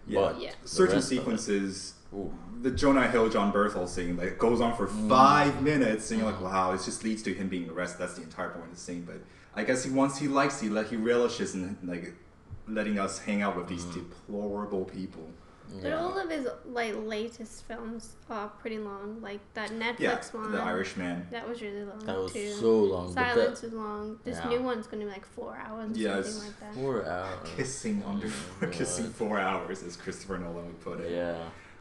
yeah. 0.07 0.19
But 0.21 0.41
Yeah. 0.41 0.51
Certain 0.65 0.95
rest 0.95 1.11
of 1.11 1.17
it- 1.17 1.21
sequences, 1.21 1.93
Ooh. 2.13 2.33
the 2.61 2.71
Jonah 2.71 3.07
Hill, 3.07 3.29
Jon 3.29 3.51
Bernthal 3.53 3.87
scene, 3.87 4.17
like 4.17 4.37
goes 4.37 4.61
on 4.61 4.75
for 4.75 4.87
Mm. 4.87 5.09
five 5.09 5.61
minutes, 5.61 6.09
and 6.11 6.19
you're 6.19 6.29
like, 6.31 6.39
Mm. 6.39 6.49
wow, 6.51 6.73
it 6.73 6.81
just 6.83 7.03
leads 7.03 7.21
to 7.23 7.33
him 7.33 7.47
being 7.49 7.69
arrested. 7.69 7.99
That's 7.99 8.15
the 8.15 8.23
entire 8.23 8.49
point 8.49 8.65
of 8.65 8.71
the 8.75 8.79
scene. 8.79 9.03
But 9.05 9.21
I 9.55 9.63
guess 9.63 9.83
he 9.83 9.91
wants, 9.91 10.17
he 10.17 10.27
likes, 10.27 10.59
he 10.59 10.69
let, 10.69 10.87
he 10.87 10.95
relishes 10.97 11.53
in 11.55 11.77
like 11.83 12.13
letting 12.67 12.97
us 12.99 13.19
hang 13.19 13.41
out 13.41 13.55
with 13.57 13.67
these 13.67 13.85
Mm. 13.85 13.93
deplorable 13.95 14.85
people. 14.85 15.27
But 15.81 15.93
all 15.93 16.17
of 16.17 16.29
his 16.29 16.47
like 16.65 16.95
latest 16.95 17.63
films 17.65 18.15
are 18.29 18.47
pretty 18.47 18.79
long. 18.79 19.21
Like 19.21 19.39
that 19.53 19.71
Yeah, 19.71 19.93
Netflix 19.93 20.33
one. 20.33 20.51
the 20.51 20.59
Irishman. 20.61 21.27
That 21.31 21.47
was 21.47 21.61
really 21.61 21.83
long 21.83 21.99
That 22.05 22.17
was 22.17 22.33
too. 22.33 22.51
so 22.53 22.79
long. 22.83 23.07
but 23.13 23.15
that- 23.15 23.35
Silence 23.35 23.61
was 23.61 23.73
long. 23.73 24.19
This 24.23 24.37
Yeah. 24.37 24.49
new 24.49 24.61
one's 24.63 24.87
gonna 24.87 25.05
be 25.05 25.11
like 25.11 25.25
four 25.25 25.57
hours 25.63 25.91
or 25.91 25.99
Yes. 25.99 26.29
something 26.33 26.47
like 26.49 26.59
that. 26.61 26.73
Four 26.75 27.05
hours. 27.05 27.49
Kissing 27.55 28.03
under 28.05 28.27
Oh 28.27 28.31
my 28.61 28.67
kissing 28.79 29.09
four 29.11 29.39
hours, 29.39 29.83
as 29.83 29.95
Christopher 29.95 30.37
Nolan 30.39 30.65
would 30.65 30.81
put 30.81 30.99
it. 31.01 31.11
Yeah. 31.11 31.37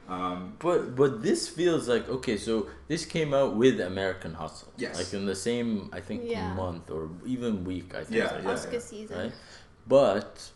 Um, 0.08 0.54
But 0.58 0.94
but 0.96 1.22
this 1.22 1.48
feels 1.48 1.86
like 1.88 2.08
okay, 2.08 2.36
so 2.38 2.66
this 2.88 3.04
came 3.04 3.32
out 3.34 3.56
with 3.56 3.78
American 3.80 4.34
Hustle. 4.34 4.72
Yes. 4.76 4.96
Like 4.98 5.12
in 5.12 5.26
the 5.26 5.34
same 5.36 5.88
I 5.92 6.00
think 6.00 6.22
Yeah. 6.24 6.52
month 6.54 6.90
or 6.90 7.10
even 7.26 7.64
week 7.64 7.94
I 7.94 8.04
think. 8.04 8.16
Yeah, 8.16 8.34
like 8.34 8.44
yeah, 8.44 8.50
Oscar 8.52 8.80
season. 8.80 9.18
Right? 9.18 9.32
But 9.86 10.50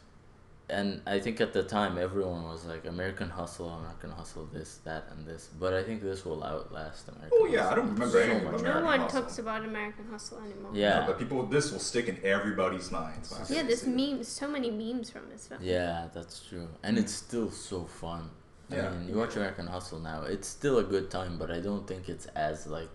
and 0.79 1.03
I 1.07 1.19
think 1.21 1.41
at 1.41 1.53
the 1.53 1.63
time 1.63 1.99
everyone 1.99 2.43
was 2.45 2.65
like 2.65 2.85
American 2.87 3.29
Hustle, 3.31 3.69
American 3.71 4.11
Hustle, 4.11 4.45
this, 4.53 4.71
that, 4.85 5.05
and 5.13 5.27
this. 5.27 5.49
But 5.61 5.73
I 5.75 5.83
think 5.83 6.03
this 6.03 6.25
will 6.25 6.43
outlast 6.43 7.09
American. 7.09 7.39
Oh, 7.41 7.47
yeah, 7.47 7.69
I 7.71 7.75
don't 7.77 7.91
remember 7.95 8.09
so 8.11 8.19
anything 8.19 8.45
much 8.45 8.55
No 8.55 8.59
American 8.61 8.85
one 8.85 9.01
Hustle. 9.01 9.21
talks 9.23 9.39
about 9.39 9.65
American 9.65 10.07
Hustle 10.11 10.39
anymore. 10.39 10.73
Yeah. 10.75 11.05
but 11.07 11.19
people, 11.19 11.45
this 11.47 11.71
will 11.73 11.79
stick 11.91 12.09
in 12.09 12.19
everybody's 12.25 12.91
minds. 12.91 13.33
I 13.33 13.39
Yeah, 13.53 13.59
can 13.59 13.67
there's 13.69 13.87
memes, 13.87 14.29
so 14.29 14.49
many 14.49 14.71
memes 14.71 15.11
from 15.11 15.23
this 15.31 15.47
film. 15.47 15.61
Yeah, 15.63 16.09
that's 16.15 16.41
true, 16.49 16.69
and 16.83 16.99
it's 16.99 17.13
still 17.15 17.51
so 17.51 17.85
fun. 17.85 18.31
I 18.71 18.77
Yeah. 18.77 18.91
mean, 18.91 19.09
you 19.09 19.17
watch 19.17 19.37
American 19.37 19.67
Hustle 19.67 19.99
now; 20.01 20.23
it's 20.23 20.49
still 20.49 20.79
a 20.79 20.85
good 20.95 21.11
time, 21.11 21.37
but 21.39 21.51
I 21.51 21.61
don't 21.61 21.87
think 21.87 22.09
it's 22.09 22.27
as 22.49 22.67
like 22.67 22.89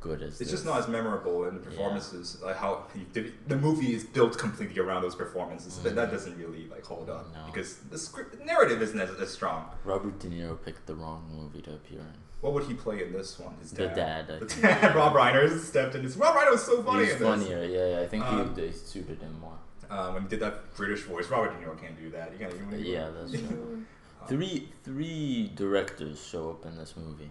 good 0.00 0.22
as. 0.22 0.28
It's 0.30 0.38
this. 0.38 0.50
just 0.50 0.64
not 0.64 0.78
as 0.78 0.88
memorable 0.88 1.44
in 1.48 1.54
the 1.54 1.60
performances. 1.60 2.38
Like 2.42 2.56
how 2.56 2.84
he 2.94 3.00
did, 3.12 3.32
the 3.48 3.56
movie 3.56 3.94
is 3.94 4.04
built 4.04 4.38
completely 4.38 4.80
around 4.80 5.02
those 5.02 5.14
performances. 5.14 5.78
But 5.82 5.94
that 5.96 6.08
Mhm. 6.08 6.12
doesn't 6.12 6.38
really 6.38 6.66
like 6.68 6.84
hold 6.84 7.10
up 7.10 7.26
No. 7.34 7.46
because 7.46 7.76
the 7.90 7.98
script 7.98 8.38
narrative 8.44 8.80
isn't 8.82 9.00
as, 9.00 9.10
as 9.20 9.30
strong. 9.30 9.66
Robert 9.84 10.18
De 10.18 10.28
Niro 10.28 10.56
picked 10.64 10.86
the 10.86 10.94
wrong 10.94 11.24
movie 11.34 11.62
to 11.62 11.74
appear 11.74 12.00
in. 12.00 12.14
What 12.40 12.52
would 12.52 12.64
he 12.64 12.74
play 12.74 13.02
in 13.02 13.12
this 13.12 13.38
one? 13.38 13.54
His 13.60 13.72
The 13.72 13.88
dad. 13.88 14.26
dad, 14.28 14.30
I 14.30 14.38
The 14.38 14.46
dad. 14.62 14.94
Rob 15.00 15.12
Reiner 15.14 15.58
stepped 15.58 15.96
in. 15.96 16.04
This 16.04 16.16
Rob 16.16 16.36
Reiner 16.36 16.52
was 16.52 16.64
so 16.64 16.82
funny 16.84 17.04
He's 17.04 17.14
in 17.14 17.18
this. 17.18 17.28
funnier, 17.28 17.64
yeah, 17.64 17.86
yeah. 17.96 18.00
I 18.00 18.06
think 18.06 18.24
Um, 18.24 18.54
he, 18.54 18.60
they 18.60 18.70
suited 18.72 19.20
him 19.20 19.40
more. 19.40 19.58
Um, 19.90 20.14
when 20.14 20.22
he 20.24 20.28
did 20.28 20.40
that 20.40 20.74
British 20.76 21.02
voice, 21.02 21.28
Robert 21.28 21.58
De 21.58 21.66
Niro 21.66 21.80
can't 21.80 21.96
do 21.98 22.10
that. 22.10 22.32
You 22.32 22.38
gotta, 22.38 22.56
you 22.76 22.92
Yeah, 22.92 23.08
that's 23.10 23.32
true. 23.48 23.84
Mm. 24.20 24.28
Three 24.28 24.68
three 24.84 25.50
directors 25.56 26.22
show 26.24 26.50
up 26.50 26.66
in 26.66 26.76
this 26.76 26.94
movie. 26.96 27.30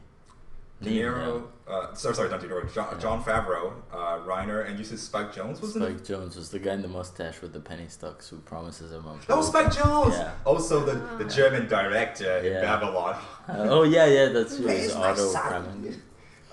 De 0.81 0.89
Name 0.91 1.05
Niro, 1.05 1.43
uh, 1.67 1.93
sorry, 1.95 2.13
sorry, 2.15 2.29
not 2.29 2.39
De 2.39 2.47
Niro. 2.47 2.71
John, 2.71 2.87
Yeah. 2.91 2.99
Jon 2.99 3.23
Favreau, 3.23 3.73
uh, 3.91 4.19
Reiner, 4.27 4.67
and 4.69 4.77
you 4.77 4.85
said 4.85 4.99
Spike 4.99 5.33
Jonze 5.33 5.59
was 5.59 5.75
in 5.75 5.81
it. 5.81 5.85
Spike 5.85 6.03
Jonze 6.05 6.35
was 6.35 6.49
the 6.51 6.59
guy 6.59 6.73
in 6.73 6.81
the 6.83 6.87
mustache 6.87 7.41
with 7.41 7.51
the 7.53 7.59
penny 7.59 7.87
stocks 7.87 8.29
who 8.29 8.37
promises 8.37 8.91
him 8.91 9.05
a. 9.05 9.17
That 9.27 9.37
was 9.37 9.47
Spike 9.47 9.67
Jonze. 9.67 10.11
Yeah. 10.11 10.31
Also, 10.45 10.85
the, 10.85 10.93
the 11.17 11.25
Ah. 11.25 11.29
German 11.29 11.67
director 11.67 12.37
in 12.37 12.53
Yeah. 12.53 12.61
Babylon. 12.61 13.15
Uh, 13.49 13.53
oh 13.69 13.83
yeah, 13.83 14.05
yeah, 14.05 14.29
that's 14.29 14.57
true. 14.57 14.67
Where's 14.67 14.85
It's 14.85 14.95
my 14.95 15.09
Otto 15.11 15.27
son? 15.31 16.01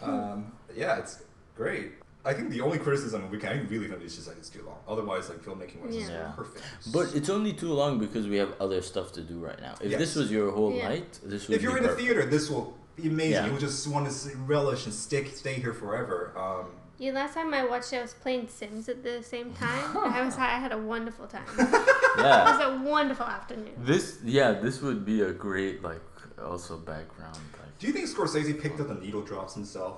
Um, 0.01 0.53
yeah, 0.75 0.97
it's 0.99 1.23
great. 1.57 1.93
I 2.27 2.33
think 2.33 2.49
the 2.49 2.63
only 2.63 2.79
criticism 2.79 3.31
we 3.31 3.37
can 3.39 3.67
really 3.69 3.87
think 3.89 4.03
is 4.03 4.15
just 4.17 4.27
like 4.29 4.39
it's 4.39 4.49
too 4.49 4.63
long. 4.65 4.79
Otherwise, 4.89 5.29
like 5.29 5.43
filmmaking 5.45 5.83
was 5.85 5.95
just 5.95 6.11
Yeah. 6.11 6.33
perfect. 6.35 6.65
But 6.91 7.15
it's 7.15 7.29
only 7.29 7.53
too 7.53 7.73
long 7.75 7.99
because 7.99 8.27
we 8.27 8.39
have 8.39 8.55
other 8.59 8.81
stuff 8.81 9.13
to 9.13 9.21
do 9.21 9.39
right 9.39 9.61
now. 9.61 9.75
If 9.83 9.91
Yes. 9.91 10.01
this 10.01 10.15
was 10.17 10.31
your 10.31 10.51
whole 10.51 10.73
Yeah. 10.73 10.89
night, 10.89 11.21
this 11.23 11.47
would 11.49 11.57
if 11.57 11.63
you're 11.63 11.73
be 11.73 11.79
in 11.79 11.83
the 11.83 11.89
perfect. 11.91 12.07
theater, 12.09 12.25
this 12.25 12.49
will 12.49 12.63
be 12.63 12.73
amazing. 12.99 13.33
Yeah. 13.33 13.47
You 13.47 13.53
would 13.53 13.61
just 13.61 13.87
want 13.89 14.11
to 14.11 14.37
relish 14.47 14.85
and 14.87 14.95
stick, 14.95 15.35
stay 15.35 15.55
here 15.55 15.75
forever. 15.75 16.33
Um, 16.37 16.67
Yeah, 16.99 17.13
last 17.13 17.35
time 17.35 17.53
I 17.53 17.65
watched 17.67 17.93
it, 17.93 17.99
I 17.99 18.03
was 18.03 18.15
playing 18.15 18.49
Sims 18.49 18.89
at 18.89 19.03
the 19.03 19.23
same 19.23 19.53
time. 19.65 19.97
I 19.97 20.25
was 20.25 20.37
I 20.37 20.59
had 20.65 20.73
a 20.73 20.79
wonderful 20.79 21.27
time. 21.27 21.47
It 21.59 22.21
Yeah. 22.21 22.45
was 22.51 22.61
a 22.69 22.89
wonderful 22.89 23.27
afternoon. 23.27 23.75
This 23.79 24.19
yeah, 24.25 24.53
this 24.53 24.81
would 24.81 25.05
be 25.05 25.23
a 25.23 25.33
great 25.33 25.83
like 25.83 26.01
also 26.41 26.77
background. 26.79 27.37
Like 27.61 27.73
do 27.79 27.87
you 27.89 27.93
think 27.93 28.07
Scorsese 28.09 28.55
picked 28.63 28.79
up 28.81 28.89
the 28.89 28.95
needle 28.95 29.23
drops 29.23 29.55
himself? 29.55 29.95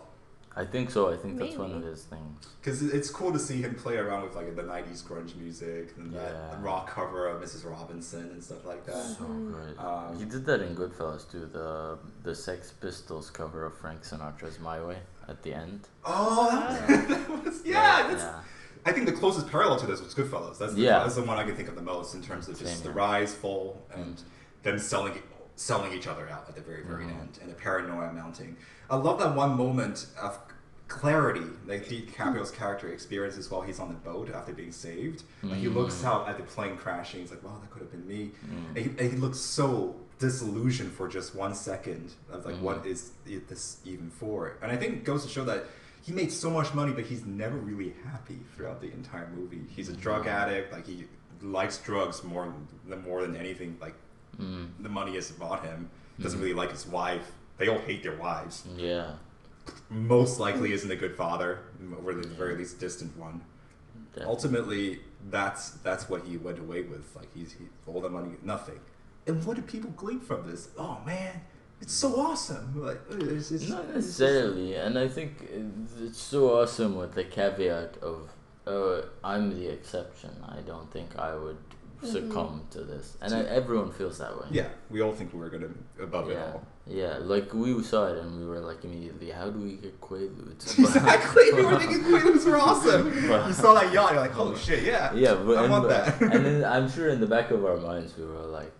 I 0.58 0.64
think 0.64 0.90
so. 0.90 1.12
I 1.12 1.16
think 1.18 1.38
that's 1.38 1.56
one 1.56 1.70
of 1.72 1.82
his 1.82 2.04
things. 2.04 2.46
Because 2.60 2.82
it's 2.82 3.10
cool 3.10 3.30
to 3.30 3.38
see 3.38 3.60
him 3.60 3.74
play 3.74 3.96
around 3.98 4.22
with 4.22 4.34
like 4.34 4.56
the 4.56 4.62
'90s 4.62 5.04
grunge 5.04 5.36
music 5.36 5.92
and 5.98 6.14
that 6.14 6.56
rock 6.62 6.88
cover 6.88 7.28
of 7.28 7.42
Mrs. 7.42 7.70
Robinson 7.70 8.30
and 8.30 8.42
stuff 8.42 8.64
like 8.64 8.86
that. 8.86 8.94
So 9.04 9.24
good. 9.26 9.78
Um, 9.78 10.18
he 10.18 10.24
did 10.24 10.46
that 10.46 10.62
in 10.62 10.74
Goodfellas 10.74 11.30
too. 11.30 11.44
The 11.52 11.98
the 12.22 12.34
Sex 12.34 12.72
Pistols 12.80 13.28
cover 13.28 13.66
of 13.66 13.76
Frank 13.76 14.02
Sinatra's 14.02 14.58
"My 14.58 14.82
Way" 14.82 14.96
at 15.28 15.42
the 15.42 15.52
end. 15.52 15.88
Oh, 16.06 16.48
that, 16.88 17.08
that 17.08 17.44
was 17.44 17.60
yeah. 17.64 18.06
That's, 18.08 18.22
yeah. 18.22 18.40
I 18.86 18.92
think 18.92 19.04
the 19.06 19.12
closest 19.12 19.48
parallel 19.50 19.78
to 19.80 19.86
this 19.86 20.00
was 20.00 20.14
Goodfellas. 20.14 20.58
That's 20.58 20.72
the, 20.74 20.80
Yeah. 20.80 21.00
that's 21.00 21.16
the 21.16 21.22
one 21.22 21.36
I 21.36 21.42
can 21.44 21.56
think 21.56 21.68
of 21.68 21.74
the 21.74 21.82
most 21.82 22.14
in 22.14 22.22
terms 22.22 22.48
of 22.48 22.58
just 22.58 22.76
Same 22.76 22.82
the 22.84 22.92
rise, 22.92 23.34
fall, 23.34 23.84
and 23.92 24.16
Mm. 24.16 24.22
them 24.62 24.78
selling 24.78 25.14
selling 25.56 25.92
each 25.92 26.06
other 26.06 26.28
out 26.28 26.46
at 26.48 26.54
the 26.54 26.60
very 26.60 26.82
very 26.82 27.04
Mhm. 27.06 27.20
end, 27.20 27.38
and 27.42 27.50
the 27.50 27.54
paranoia 27.54 28.12
mounting. 28.12 28.56
I 28.90 28.96
love 28.96 29.18
that 29.20 29.34
one 29.34 29.56
moment 29.56 30.06
of 30.20 30.38
clarity 30.88 31.42
that 31.66 31.84
DiCaprio's 31.88 32.50
character 32.52 32.88
experiences 32.92 33.50
while 33.50 33.62
he's 33.62 33.80
on 33.80 33.88
the 33.88 33.94
boat 33.94 34.30
after 34.30 34.52
being 34.52 34.70
saved. 34.70 35.24
Like 35.42 35.58
he 35.58 35.68
looks 35.68 35.96
Mm. 36.02 36.04
out 36.04 36.28
at 36.28 36.36
the 36.36 36.44
plane 36.44 36.76
crashing. 36.76 37.20
He's 37.20 37.30
like, 37.30 37.42
"Wow, 37.42 37.58
that 37.60 37.70
could 37.70 37.82
have 37.82 37.90
been 37.90 38.06
me." 38.06 38.32
Mm. 38.46 38.68
And 38.68 38.76
he, 38.78 38.84
and 38.90 39.12
he 39.12 39.16
looks 39.18 39.38
so 39.38 39.96
disillusioned 40.20 40.92
for 40.92 41.08
just 41.08 41.34
one 41.34 41.54
second 41.54 42.12
of 42.30 42.46
like, 42.46 42.56
what 42.56 42.86
is 42.86 43.10
it- 43.26 43.48
this 43.48 43.78
even 43.84 44.10
for? 44.10 44.56
And 44.62 44.70
I 44.70 44.76
think 44.76 44.94
it 44.94 45.04
goes 45.04 45.24
to 45.24 45.28
show 45.28 45.44
that 45.44 45.64
he 46.02 46.12
made 46.12 46.30
so 46.32 46.50
much 46.50 46.72
money, 46.72 46.92
but 46.92 47.04
he's 47.04 47.24
never 47.26 47.56
really 47.56 47.94
happy 48.04 48.38
throughout 48.54 48.80
the 48.80 48.90
entire 48.92 49.28
movie. 49.36 49.64
He's 49.68 49.88
a 49.88 49.92
drug 49.92 50.24
Mhm. 50.24 50.28
addict. 50.28 50.72
Like 50.72 50.86
he 50.86 51.08
likes 51.42 51.78
drugs 51.78 52.22
more 52.22 52.52
than 52.88 53.02
more 53.02 53.22
than 53.22 53.34
anything. 53.36 53.76
Like 53.80 53.94
Mm. 54.40 54.68
the 54.80 54.88
money 54.88 55.14
has 55.14 55.30
bought 55.30 55.64
him. 55.64 55.90
Doesn't 56.20 56.38
Mhm. 56.38 56.42
really 56.42 56.54
like 56.54 56.70
his 56.70 56.86
wife. 56.86 57.32
They 57.58 57.68
all 57.68 57.78
hate 57.78 58.02
their 58.02 58.16
wives. 58.16 58.64
Yeah. 58.76 59.12
Most 59.90 60.38
likely 60.40 60.72
isn't 60.72 60.90
a 60.90 60.96
good 60.96 61.16
father, 61.16 61.60
or 62.04 62.10
at 62.12 62.22
the 62.22 62.28
very 62.28 62.56
least 62.56 62.78
distant 62.78 63.16
one. 63.16 63.40
Definitely. 64.12 64.30
Ultimately, 64.34 65.00
that's 65.30 65.70
that's 65.82 66.08
what 66.08 66.22
he 66.24 66.36
went 66.36 66.58
away 66.58 66.82
with. 66.82 67.14
Like 67.16 67.28
he's 67.34 67.52
he, 67.52 67.64
all 67.86 68.00
the 68.00 68.08
money, 68.10 68.32
nothing. 68.42 68.80
And 69.26 69.44
what 69.44 69.56
do 69.56 69.62
people 69.62 69.90
glean 69.90 70.20
from 70.20 70.48
this? 70.50 70.68
Oh 70.78 71.00
man, 71.04 71.40
it's 71.80 71.92
so 71.92 72.14
awesome! 72.20 72.80
Like 72.80 73.00
it's, 73.10 73.50
it's, 73.50 73.68
Not 73.68 73.84
it's 73.86 73.94
necessarily, 73.94 74.74
and 74.74 74.98
I 74.98 75.08
think 75.08 75.42
it's- 75.42 76.00
it's 76.00 76.20
so 76.22 76.60
awesome 76.60 76.94
with 76.96 77.14
the 77.14 77.24
caveat 77.24 77.96
of 78.02 78.30
uh, 78.66 79.02
I'm 79.24 79.50
the 79.50 79.66
exception. 79.68 80.30
I 80.48 80.60
don't 80.60 80.90
think 80.92 81.16
I 81.18 81.34
would 81.36 81.58
succumb 82.02 82.66
to 82.70 82.80
this, 82.82 83.16
and 83.20 83.34
I, 83.34 83.40
everyone 83.44 83.90
feels 83.90 84.18
that 84.18 84.36
way. 84.36 84.46
yeah, 84.50 84.68
we 84.90 85.00
all 85.02 85.12
think 85.12 85.32
we're 85.32 85.48
gonna 85.48 85.70
above 86.00 86.30
it 86.30 86.34
yeah, 86.34 86.52
all. 86.52 86.66
yeah. 86.86 87.18
Like 87.20 87.52
we 87.54 87.82
saw 87.82 88.06
it, 88.08 88.18
and 88.18 88.38
we 88.40 88.46
were 88.46 88.60
like 88.60 88.84
immediately, 88.84 89.30
how 89.30 89.50
do 89.50 89.58
we 89.58 89.72
get 89.76 90.00
Quaaludes? 90.00 90.78
exactly. 90.78 91.52
We 91.52 91.64
were 91.64 91.78
thinking 91.78 92.00
Quaaludes 92.00 92.44
were 92.44 92.58
awesome. 92.68 93.12
You 93.14 93.52
saw 93.52 93.74
that 93.74 93.92
yacht, 93.92 94.12
you're 94.12 94.20
like, 94.20 94.36
oh 94.36 94.54
shit, 94.56 94.84
yeah. 94.84 95.14
yeah, 95.14 95.34
but 95.34 95.58
I 95.58 95.62
and, 95.62 95.70
want 95.72 95.88
that. 95.88 96.20
and 96.34 96.44
then 96.44 96.64
I'm 96.64 96.90
sure 96.90 97.08
in 97.08 97.20
the 97.20 97.26
back 97.26 97.50
of 97.50 97.64
our 97.64 97.78
minds 97.78 98.16
we 98.16 98.24
were 98.24 98.46
like. 98.46 98.72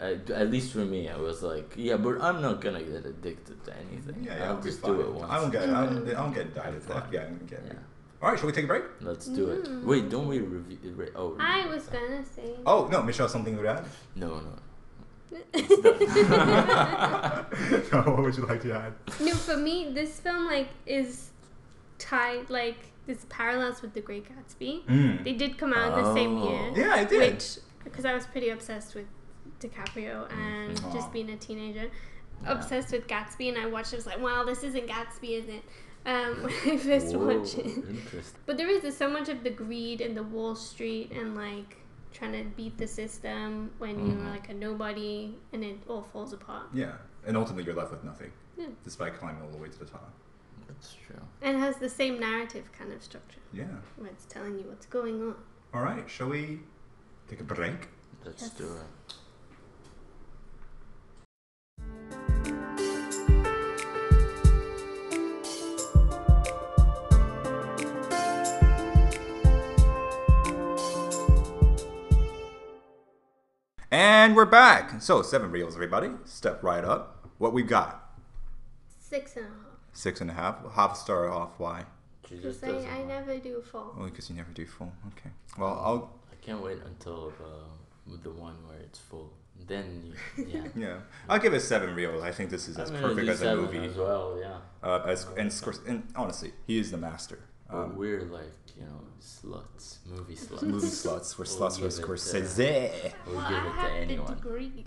At, 0.00 0.28
at 0.28 0.50
least 0.50 0.72
for 0.72 0.80
me, 0.84 1.08
I 1.08 1.16
was 1.16 1.42
like, 1.44 1.74
yeah, 1.76 1.96
but 1.96 2.20
I'm 2.20 2.42
not 2.42 2.60
gonna 2.60 2.82
get 2.82 3.06
addicted 3.06 3.64
to 3.64 3.72
anything. 3.76 4.24
Yeah, 4.24 4.36
yeah, 4.36 4.44
I'll 4.44 4.56
I'll 4.56 4.60
just 4.60 4.80
fine. 4.80 4.96
do 4.96 5.00
it 5.02 5.12
once. 5.12 5.30
I 5.32 5.40
don't 5.40 5.50
get, 5.52 5.62
I 5.62 5.66
don't, 5.86 6.08
I 6.08 6.12
don't 6.14 6.34
get 6.34 6.46
addicted. 6.48 7.12
Yeah, 7.12 7.20
I 7.20 7.24
don't 7.24 7.46
get 7.48 7.62
Yeah. 7.64 7.74
All 8.24 8.30
right, 8.30 8.38
shall 8.38 8.46
we 8.46 8.52
take 8.54 8.64
a 8.64 8.68
break? 8.68 8.84
Let's 9.02 9.26
do 9.26 9.50
it. 9.50 9.64
Mm. 9.64 9.84
Wait, 9.84 10.08
don't 10.08 10.26
we 10.26 10.38
review? 10.38 10.78
Re- 10.96 11.10
oh, 11.14 11.36
I 11.38 11.66
was 11.66 11.84
gonna 11.88 12.24
say. 12.24 12.54
Oh 12.64 12.88
no, 12.90 13.02
Michelle, 13.02 13.28
something 13.28 13.54
to 13.54 13.68
add? 13.68 13.84
no, 14.16 14.40
no. 14.40 14.48
no, 17.92 18.02
what 18.12 18.22
would 18.22 18.34
you 18.34 18.46
like 18.46 18.62
to 18.62 18.72
add? 18.72 18.94
No, 19.20 19.34
for 19.34 19.58
me, 19.58 19.90
this 19.92 20.20
film 20.20 20.46
like 20.46 20.68
is 20.86 21.32
tied 21.98 22.48
like 22.48 22.78
this 23.06 23.26
parallels 23.28 23.82
with 23.82 23.92
The 23.92 24.00
Great 24.00 24.24
Gatsby. 24.26 24.84
Mm. 24.86 25.22
They 25.22 25.34
did 25.34 25.58
come 25.58 25.74
out 25.74 25.98
in 25.98 26.04
the 26.04 26.14
same 26.14 26.38
Oh. 26.38 26.48
year. 26.48 26.72
Yeah, 26.86 27.00
it 27.02 27.10
did. 27.10 27.34
Which, 27.34 27.58
because 27.84 28.06
I 28.06 28.14
was 28.14 28.26
pretty 28.26 28.48
obsessed 28.48 28.94
with 28.94 29.04
DiCaprio 29.60 30.32
and 30.32 30.78
Mhm. 30.78 30.92
just 30.94 31.12
being 31.12 31.28
a 31.28 31.36
teenager, 31.36 31.90
Yeah. 32.42 32.52
obsessed 32.52 32.90
with 32.92 33.06
Gatsby, 33.06 33.50
and 33.50 33.58
I 33.58 33.66
watched 33.66 33.92
it. 33.92 33.96
I 33.96 33.98
was 33.98 34.06
like, 34.06 34.20
wow, 34.20 34.44
this 34.44 34.62
isn't 34.64 34.86
Gatsby, 34.86 35.42
is 35.42 35.48
it? 35.50 35.62
Um, 36.06 36.42
when 36.42 36.52
I 36.74 36.76
first 36.76 37.14
Whoa, 37.14 37.38
watched 37.38 37.58
it. 37.58 37.66
Interesting. 37.66 38.40
But 38.46 38.56
there 38.58 38.68
is 38.68 38.96
so 38.96 39.08
much 39.08 39.28
of 39.28 39.42
the 39.42 39.50
greed 39.50 40.00
and 40.00 40.16
the 40.16 40.22
Wall 40.22 40.54
Street 40.54 41.10
and 41.12 41.34
like 41.34 41.76
trying 42.12 42.32
to 42.32 42.44
beat 42.56 42.76
the 42.78 42.86
system 42.86 43.70
when 43.78 43.96
Mhm. 43.96 44.08
you're 44.22 44.30
like 44.30 44.48
a 44.50 44.54
nobody 44.54 45.34
and 45.52 45.64
it 45.64 45.78
all 45.88 46.02
falls 46.02 46.32
apart. 46.32 46.66
Yeah, 46.72 46.96
and 47.26 47.36
ultimately 47.36 47.64
you're 47.64 47.74
left 47.74 47.90
with 47.90 48.04
nothing, 48.04 48.30
Yeah. 48.56 48.66
despite 48.84 49.18
climbing 49.18 49.42
all 49.42 49.50
the 49.50 49.56
way 49.58 49.68
to 49.68 49.78
the 49.78 49.84
top. 49.86 50.12
That's 50.68 50.94
true. 51.06 51.20
And 51.42 51.56
it 51.56 51.60
has 51.60 51.76
the 51.78 51.88
same 51.88 52.20
narrative 52.20 52.70
kind 52.72 52.92
of 52.92 53.02
structure 53.02 53.40
Yeah. 53.52 53.64
where 53.96 54.10
it's 54.10 54.26
telling 54.26 54.58
you 54.58 54.64
what's 54.68 54.86
going 54.86 55.22
on. 55.22 55.34
All 55.72 55.82
right, 55.82 56.08
shall 56.08 56.28
we 56.28 56.60
take 57.28 57.40
a 57.40 57.44
break? 57.44 57.88
Let's 58.24 58.42
Yes. 58.42 58.50
do 58.54 58.64
it. 58.76 59.14
And 73.94 74.34
we're 74.34 74.44
back. 74.44 75.00
So 75.00 75.22
seven 75.22 75.52
reels, 75.52 75.76
everybody. 75.76 76.10
Step 76.24 76.64
right 76.64 76.82
up. 76.82 77.28
What 77.38 77.52
we've 77.52 77.68
got? 77.68 78.18
Six 78.98 79.36
and 79.36 79.44
a 79.44 79.48
half. 79.48 79.56
Six 79.92 80.20
and 80.20 80.30
a 80.30 80.34
half. 80.34 80.56
Half 80.74 80.94
a 80.94 80.96
star 80.96 81.30
off. 81.30 81.50
Why? 81.58 81.84
Because 82.28 82.60
I, 82.64 82.70
I 82.70 83.04
never 83.04 83.38
do 83.38 83.62
full. 83.62 83.94
Well, 83.96 84.08
because 84.08 84.28
you 84.28 84.34
never 84.34 84.50
do 84.50 84.66
full. 84.66 84.92
Okay. 85.12 85.30
Well, 85.56 85.80
I'll. 85.80 86.18
I 86.32 86.34
can't 86.44 86.60
wait 86.60 86.78
until 86.84 87.32
uh, 87.40 87.68
with 88.10 88.24
the 88.24 88.30
one 88.32 88.56
where 88.66 88.78
it's 88.78 88.98
full. 88.98 89.32
Then, 89.64 90.12
you, 90.36 90.44
yeah. 90.48 90.66
Yeah, 90.74 90.96
I'll 91.28 91.38
give 91.38 91.54
it 91.54 91.60
seven 91.60 91.94
reels. 91.94 92.20
I 92.24 92.32
think 92.32 92.50
this 92.50 92.66
is 92.66 92.76
as 92.76 92.90
I'm 92.90 92.96
perfect 93.00 93.26
do 93.26 93.32
as 93.32 93.42
a 93.42 93.54
movie. 93.54 93.78
as 93.78 93.94
well. 93.94 94.36
Yeah. 94.40 94.56
Uh, 94.82 95.04
as 95.06 95.28
and, 95.36 95.54
and 95.86 96.02
honestly, 96.16 96.50
he 96.66 96.80
is 96.80 96.90
the 96.90 96.96
master. 96.96 97.38
But 97.74 97.80
Um, 97.86 97.96
we're 97.96 98.22
like 98.22 98.52
you 98.76 98.84
know 98.84 99.00
sluts, 99.20 99.98
movie 100.06 100.34
sluts. 100.46 100.62
movie 100.62 100.86
sluts. 100.86 101.36
We're 101.38 101.44
We'll 101.44 101.70
sluts 101.70 101.80
give 101.80 101.92
for 102.06 102.14
it, 102.14 102.18
Scorsese. 102.20 103.12
We'll 103.26 103.36
Well, 103.36 103.48
give 103.50 103.58
I 103.58 103.86
it 103.86 103.88
to 103.88 103.96
anyone. 103.96 104.26
the 104.26 104.34
degree. 104.34 104.84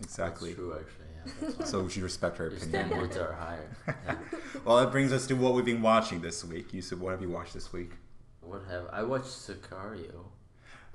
Exactly. 0.00 0.50
That's 0.50 0.60
true, 0.60 0.74
actually. 0.78 1.04
Yeah. 1.16 1.50
That's. 1.58 1.70
So 1.70 1.80
we 1.82 1.90
should 1.90 2.04
respect 2.04 2.38
her 2.38 2.44
Your 2.48 2.56
opinion. 2.58 2.86
standards 2.88 3.16
are 3.16 3.32
higher. 3.40 3.76
Yeah. 3.88 4.14
well, 4.64 4.76
that 4.76 4.92
brings 4.92 5.12
us 5.12 5.26
to 5.26 5.34
what 5.34 5.54
we've 5.54 5.64
been 5.64 5.82
watching 5.82 6.20
this 6.20 6.44
week. 6.44 6.72
You 6.72 6.80
said, 6.80 7.00
what 7.00 7.10
have 7.10 7.20
you 7.22 7.28
watched 7.28 7.54
this 7.54 7.72
week? 7.72 7.90
What 8.40 8.62
have 8.70 8.86
I 8.92 9.02
watched 9.02 9.26
Sicario? 9.26 10.26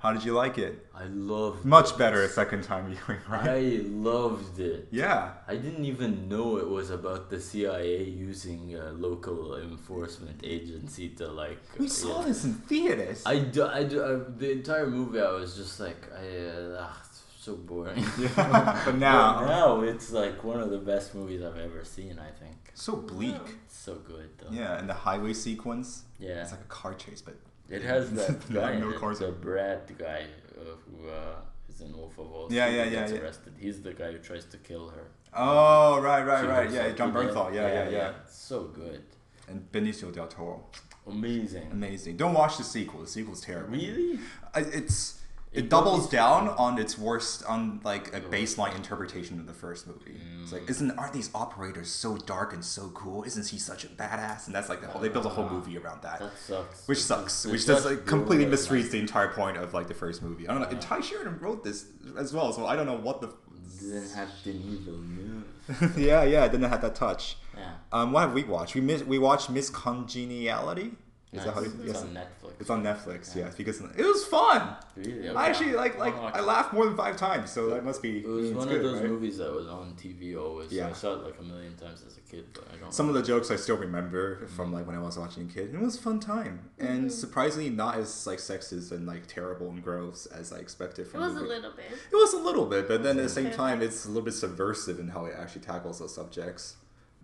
How 0.04 0.12
did 0.12 0.26
you 0.26 0.34
like 0.34 0.58
it? 0.58 0.86
I 0.94 1.06
loved 1.06 1.60
it. 1.60 1.66
Much 1.66 1.92
it. 1.92 1.98
better 1.98 2.24
a 2.24 2.28
second 2.28 2.66
time 2.66 2.88
viewing, 2.94 3.22
right? 3.30 3.50
I 3.50 3.60
loved 3.88 4.60
it. 4.60 4.90
Yeah. 4.92 5.32
I 5.48 5.56
didn't 5.56 5.86
even 5.86 6.28
know 6.28 6.58
it 6.58 6.68
was 6.68 6.90
about 6.90 7.30
the 7.30 7.40
CIA 7.40 8.04
using 8.04 8.76
a 8.76 8.92
local 8.92 9.56
enforcement 9.56 10.42
agency 10.44 11.08
to 11.20 11.28
like. 11.30 11.62
We 11.80 11.88
saw 11.88 12.20
yeah. 12.20 12.28
this 12.28 12.44
in 12.44 12.56
theaters. 12.56 13.24
I 13.26 13.40
do, 13.40 13.66
I 13.66 13.84
do, 13.86 14.04
uh, 14.04 14.20
the 14.36 14.52
entire 14.52 14.88
movie 14.88 15.22
I 15.22 15.32
was 15.32 15.56
just 15.56 15.80
like, 15.80 16.02
I, 16.14 16.48
uh, 16.48 16.78
ah, 16.82 17.02
it's 17.06 17.22
so 17.40 17.56
boring. 17.56 18.06
Yeah, 18.20 18.82
but 18.86 18.98
now- 18.98 19.46
now 19.46 19.82
it's 19.84 20.12
like 20.12 20.44
one 20.44 20.60
of 20.60 20.70
the 20.70 20.80
best 20.80 21.16
movies 21.16 21.42
I've 21.42 21.58
ever 21.58 21.86
seen. 21.86 22.20
I 22.20 22.32
think 22.44 22.58
so 22.74 22.98
bleak. 22.98 23.36
it's 23.66 23.78
so 23.78 23.96
good 23.96 24.32
though. 24.38 24.52
Yeah, 24.52 24.78
and 24.80 24.90
the 24.90 25.00
highway 25.08 25.32
sequence. 25.32 26.04
Yeah. 26.20 26.42
It's 26.42 26.52
like 26.52 26.60
a 26.60 26.66
car 26.66 26.94
chase, 26.94 27.22
but 27.22 27.36
It 27.70 27.82
has 27.84 28.12
that 28.12 28.54
guy, 28.54 28.78
no 28.80 28.92
cars 28.94 29.20
the. 29.20 29.32
Brad 29.32 29.82
guy 29.98 30.26
uh, 30.60 30.64
who 30.86 31.10
uh, 31.10 31.36
is 31.70 31.82
in 31.82 31.96
Wolf 31.98 32.18
of 32.20 32.30
Wall 32.30 32.46
Street. 32.48 32.58
Yeah, 32.58 32.68
yeah, 32.68 32.84
yeah, 32.84 32.90
Gets 32.90 33.12
yeah. 33.14 33.20
arrested. 33.20 33.54
He's 33.60 33.82
the 33.82 33.94
guy 33.94 34.12
who 34.12 34.20
tries 34.20 34.46
to 34.46 34.58
kill 34.58 34.90
her. 34.90 35.08
oh 35.34 36.00
right, 36.00 36.24
right, 36.26 36.42
She 36.42 36.48
right. 36.48 36.72
Yeah, 36.72 36.92
Jon 36.92 37.14
Bernthal. 37.14 37.54
Yeah, 37.54 37.68
yeah, 37.74 37.90
yeah. 37.90 38.14
So 38.28 38.66
good, 38.66 39.04
And 39.48 39.72
Benicio 39.72 40.12
del 40.14 40.28
Toro. 40.28 40.66
amazing. 41.08 41.70
Amazing. 41.72 42.18
Don't 42.18 42.34
watch 42.34 42.58
the 42.58 42.64
sequel. 42.64 43.02
The 43.02 43.08
sequel's 43.08 43.42
terrible. 43.42 43.72
Really? 43.72 44.20
It's 44.56 45.20
it, 45.54 45.66
It 45.66 45.70
doubles 45.70 46.10
down 46.10 46.50
on 46.50 46.78
its 46.80 46.98
worst 46.98 47.44
on 47.46 47.80
like 47.84 48.14
a 48.16 48.22
baseline 48.22 48.76
interpretation 48.76 49.40
of 49.40 49.46
the 49.46 49.54
first 49.54 49.88
movie. 49.88 50.20
It's 50.42 50.52
Mm. 50.52 50.60
like, 50.60 50.70
isn't 50.70 50.92
aren't 50.98 51.14
these 51.14 51.30
operators 51.34 51.90
so 51.90 52.18
dark 52.18 52.54
and 52.54 52.64
so 52.66 52.90
cool? 52.90 53.24
Isn't 53.24 53.48
he 53.48 53.58
such 53.60 53.86
a 53.86 53.88
badass? 53.88 54.48
And 54.48 54.56
that's 54.56 54.68
like 54.70 54.82
the 54.82 54.88
whole, 54.88 55.02
they 55.02 55.10
built 55.10 55.26
a 55.26 55.30
whole 55.30 55.48
movie 55.50 55.78
around 55.78 56.02
that. 56.02 56.20
That 56.20 56.38
sucks. 56.38 56.88
Which 56.88 56.98
It's 56.98 57.06
sucks. 57.08 57.46
Which 57.46 57.56
it's 57.56 57.66
just 57.66 57.86
like 57.86 58.06
completely 58.06 58.46
misreads 58.46 58.92
the 58.92 59.00
entire 59.00 59.30
point 59.30 59.58
of 59.58 59.74
like 59.74 59.88
the 59.88 59.94
first 59.94 60.22
movie. 60.22 60.48
I 60.48 60.54
don't 60.54 60.62
know. 60.62 60.68
And. 60.70 60.82
Ty 60.82 61.00
Sheridan 61.02 61.40
wrote 61.40 61.64
this 61.64 61.86
as 62.18 62.34
well, 62.34 62.52
so 62.52 62.66
I 62.66 62.76
don't 62.76 62.86
know 62.86 62.98
what 62.98 63.22
the. 63.22 63.34
Didn't 63.80 64.12
have 64.14 64.30
Denis 64.44 64.80
Villeneuve. 64.86 65.98
yeah, 65.98 66.24
yeah, 66.24 66.48
didn't 66.48 66.70
have 66.70 66.82
that 66.82 66.96
touch. 66.96 67.38
Yeah. 67.58 67.72
Um, 67.92 68.12
what 68.12 68.22
have 68.22 68.34
we 68.34 68.44
watched? 68.44 68.76
We 68.76 68.82
miss, 68.82 69.04
we 69.04 69.18
watched 69.20 69.50
Miss 69.50 69.70
Congeniality. 69.70 70.92
Is 71.34 71.46
that 71.46 71.54
how 71.54 71.62
you, 71.62 71.74
it's 71.84 71.94
yes. 71.94 72.02
on 72.04 72.14
Netflix. 72.14 72.52
It's 72.60 72.70
on 72.70 72.84
Netflix, 72.84 73.36
Yeah. 73.36 73.46
yes, 73.46 73.56
because 73.56 73.82
it 73.82 74.06
was 74.06 74.26
fun. 74.26 74.76
Really? 74.96 75.30
I 75.30 75.48
actually 75.48 75.74
like 75.74 75.98
like 75.98 76.16
I'll 76.16 76.36
I 76.36 76.40
laughed 76.42 76.74
more 76.74 76.86
than 76.86 76.96
five 76.96 77.18
times, 77.18 77.52
so 77.52 77.70
that 77.72 77.84
must 77.84 78.02
be. 78.02 78.20
It 78.20 78.28
was 78.28 78.52
one 78.52 78.68
good, 78.68 78.78
of 78.78 78.84
those 78.84 79.02
right? 79.02 79.10
movies 79.10 79.38
that 79.40 79.52
was 79.52 79.68
on 79.68 79.96
TV 79.96 80.40
always. 80.40 80.70
So 80.70 80.76
Yeah. 80.76 80.90
I 80.90 80.94
saw 80.94 81.14
it 81.14 81.24
like 81.24 81.40
a 81.40 81.44
million 81.44 81.76
times 81.76 82.04
as 82.06 82.18
a 82.18 82.22
kid, 82.22 82.46
but 82.54 82.66
I 82.72 82.78
don't. 82.78 82.94
Some 82.94 83.10
of 83.10 83.16
the 83.16 83.24
jokes 83.24 83.50
I 83.50 83.56
still 83.56 83.78
remember 83.78 84.46
from 84.48 84.68
mm-hmm. 84.68 84.76
like 84.76 84.88
when 84.88 84.96
I 84.96 85.02
was 85.02 85.18
watching 85.18 85.50
a 85.50 85.54
kid. 85.54 85.74
It 85.74 85.80
was 85.80 85.98
a 85.98 86.02
fun 86.02 86.20
time, 86.20 86.70
and 86.78 87.06
mm-hmm. 87.06 87.10
surprisingly 87.10 87.72
not 87.72 87.96
as 87.98 88.28
like 88.28 88.40
sexist 88.40 88.92
and 88.92 89.08
like 89.08 89.26
terrible 89.28 89.70
and 89.70 89.84
gross 89.84 90.28
as 90.28 90.54
I 90.54 90.58
expected 90.58 91.08
From 91.08 91.24
It 91.24 91.26
was 91.28 91.36
a 91.36 91.42
little 91.42 91.72
bit. 91.72 91.86
It 92.12 92.16
was 92.16 92.34
a 92.34 92.40
little 92.40 92.66
bit, 92.66 92.88
but 92.88 93.02
then 93.02 93.18
at 93.18 93.24
the 93.24 93.30
same 93.30 93.48
Okay. 93.48 93.56
time, 93.56 93.82
it's 93.82 94.06
a 94.06 94.08
little 94.08 94.24
bit 94.24 94.34
subversive 94.34 95.00
in 95.00 95.08
how 95.10 95.26
it 95.26 95.36
actually 95.38 95.62
tackles 95.62 96.00
those 96.00 96.14
subjects. 96.14 96.76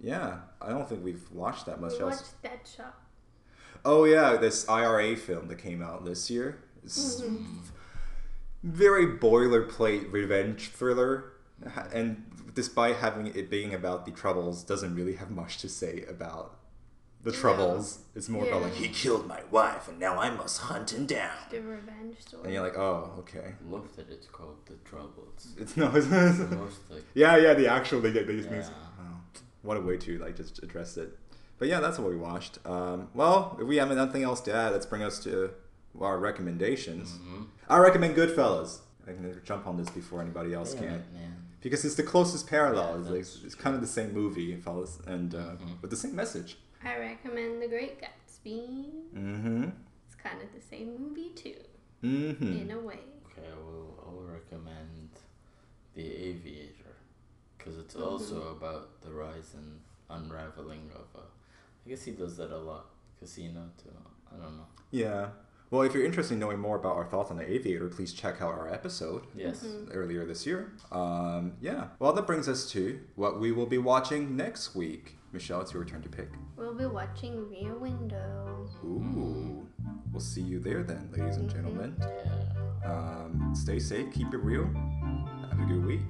Yeah, 0.02 0.40
I 0.62 0.70
don't 0.70 0.88
think 0.88 1.04
we've 1.04 1.30
watched 1.32 1.66
that 1.66 1.82
much 1.82 1.94
We 1.94 2.00
else. 2.02 2.34
watched 2.44 2.64
Deadshot. 2.64 2.94
Oh 3.86 4.04
yeah, 4.06 4.36
this 4.38 4.68
IRA 4.68 5.16
film 5.16 5.48
that 5.48 5.58
came 5.58 5.82
out 5.82 6.06
this 6.06 6.30
year. 6.30 6.60
It's 6.84 7.22
Mm-hmm. 7.22 7.60
very 8.64 9.08
boilerplate 9.08 10.12
revenge 10.12 10.70
thriller, 10.70 11.32
and 11.94 12.26
despite 12.56 12.98
having 12.98 13.28
it 13.28 13.50
being 13.50 13.74
about 13.74 14.06
the 14.06 14.12
troubles, 14.12 14.64
doesn't 14.64 14.96
really 14.96 15.16
have 15.16 15.32
much 15.32 15.58
to 15.60 15.70
say 15.70 16.04
about 16.10 16.56
the 17.24 17.32
No. 17.32 17.38
troubles. 17.38 18.00
It's 18.16 18.30
more 18.30 18.46
about 18.48 18.62
like 18.64 18.74
he 18.74 18.88
killed 18.90 19.28
my 19.28 19.42
wife, 19.52 19.88
and 19.88 20.00
now 20.00 20.20
I 20.20 20.30
must 20.30 20.60
hunt 20.62 20.92
him 20.94 21.06
down. 21.06 21.32
The 21.52 21.62
revenge 21.62 22.20
story. 22.22 22.44
And 22.46 22.54
you're 22.54 22.64
like, 22.64 22.78
oh, 22.78 23.14
okay. 23.20 23.54
love 23.70 23.96
that 23.96 24.10
it's 24.10 24.28
called 24.28 24.58
The 24.66 24.76
Troubles. 24.86 25.54
It's 25.58 25.76
no, 25.78 25.92
it's, 25.96 26.08
The 26.08 26.48
most 26.56 26.80
like 26.90 27.04
yeah, 27.14 27.36
yeah. 27.38 27.54
The 27.54 27.68
actual 27.68 28.02
they, 28.02 28.12
they 28.12 28.24
just 28.36 28.50
means, 28.52 28.68
Yeah. 28.70 28.74
oh, 29.02 29.40
what 29.62 29.78
a 29.78 29.82
way 29.82 29.98
to 29.98 30.18
like 30.20 30.36
just 30.36 30.64
address 30.64 30.98
it. 30.98 31.18
But 31.60 31.68
yeah, 31.68 31.80
that's 31.82 32.00
what 32.00 32.10
we 32.10 32.16
watched. 32.18 32.58
Um, 32.66 33.10
well, 33.14 33.58
if 33.62 33.68
we 33.68 33.78
have 33.78 33.92
nothing 33.92 34.24
else 34.24 34.42
to 34.42 34.54
add, 34.54 34.72
let's 34.72 34.86
bring 34.86 35.04
us 35.04 35.20
to 35.26 35.52
our 36.00 36.18
recommendations. 36.18 37.12
Mhm. 37.12 37.48
I 37.68 37.78
recommend 37.80 38.16
Goodfellas. 38.16 38.80
I 39.06 39.12
can 39.12 39.42
jump 39.44 39.68
on 39.68 39.76
this 39.78 39.90
before 39.90 40.22
anybody 40.22 40.54
else 40.54 40.74
Yeah, 40.74 40.80
can 40.82 40.90
man. 41.14 41.36
because 41.62 41.84
it's 41.84 41.96
the 41.96 42.04
closest 42.04 42.48
parallel. 42.48 42.94
Yeah, 42.94 43.00
it's, 43.20 43.36
like, 43.36 43.46
it's 43.46 43.56
kind 43.56 43.76
of 43.76 43.82
the 43.82 43.88
same 43.88 44.14
movie, 44.14 44.56
fellas, 44.56 45.00
and 45.06 45.36
uh, 45.36 45.56
Mhm. 45.58 45.82
with 45.82 45.90
the 45.92 45.98
same 45.98 46.16
message. 46.16 46.58
I 46.84 46.98
recommend 46.98 47.62
The 47.62 47.68
Great 47.68 48.00
Gatsby. 48.02 48.92
Mm-hmm. 49.14 49.64
It's 50.06 50.16
kind 50.16 50.42
of 50.42 50.48
the 50.54 50.62
same 50.62 50.96
movie 50.98 51.32
too, 51.36 51.60
Mm-hmm. 52.04 52.54
in 52.62 52.72
a 52.72 52.80
way. 52.80 53.00
Okay, 53.26 53.48
I 53.52 53.56
will. 53.58 54.02
I 54.08 54.12
will 54.14 54.24
recommend 54.28 55.10
The 55.96 56.06
Aviator 56.30 56.96
because 57.58 57.78
it's 57.78 57.96
also 57.96 58.52
about 58.56 59.02
the 59.02 59.12
rise 59.12 59.54
and 59.56 59.82
unraveling 60.10 60.90
of. 60.96 61.08
Uh, 61.16 61.26
I 61.90 61.94
guess 61.94 62.04
he 62.04 62.12
does 62.12 62.38
that 62.38 62.52
a 62.52 62.58
lot. 62.58 62.86
Casino 63.20 63.62
too. 63.84 63.90
I 64.32 64.38
don't 64.40 64.58
know. 64.58 64.66
Yeah. 64.92 65.30
Well, 65.72 65.82
if 65.82 65.96
you're 65.96 66.06
interested 66.06 66.36
in 66.36 66.40
knowing 66.40 66.60
more 66.60 66.76
about 66.76 66.96
our 66.98 67.06
thoughts 67.06 67.32
on 67.32 67.38
the 67.38 67.52
Aviator, 67.52 67.88
please 67.88 68.14
check 68.14 68.44
out 68.44 68.54
our 68.54 68.72
episode 68.72 69.24
Yes. 69.36 69.66
earlier 69.92 70.24
this 70.24 70.46
year. 70.46 70.72
Um, 70.92 71.54
yeah. 71.60 71.88
Well, 71.98 72.14
that 72.14 72.28
brings 72.28 72.48
us 72.48 72.70
to 72.74 73.00
what 73.16 73.40
we 73.40 73.52
will 73.52 73.66
be 73.66 73.80
watching 73.80 74.38
next 74.38 74.76
week. 74.76 75.16
Michelle, 75.34 75.62
it's 75.62 75.74
your 75.74 75.84
turn 75.84 76.04
to 76.04 76.10
pick. 76.10 76.30
We'll 76.58 76.76
be 76.76 76.86
watching 76.86 77.50
Rear 77.50 77.74
Window. 77.74 78.70
Ooh. 78.86 79.68
We'll 80.12 80.20
see 80.22 80.42
you 80.42 80.60
there 80.60 80.84
then, 80.84 81.10
ladies 81.18 81.38
and 81.38 81.50
gentlemen. 81.50 81.96
Yeah. 82.00 82.86
Um, 82.86 83.52
stay 83.56 83.80
safe, 83.80 84.14
keep 84.14 84.32
it 84.32 84.38
real. 84.38 84.66
Have 85.50 85.60
a 85.60 85.66
good 85.68 85.84
week. 85.84 86.02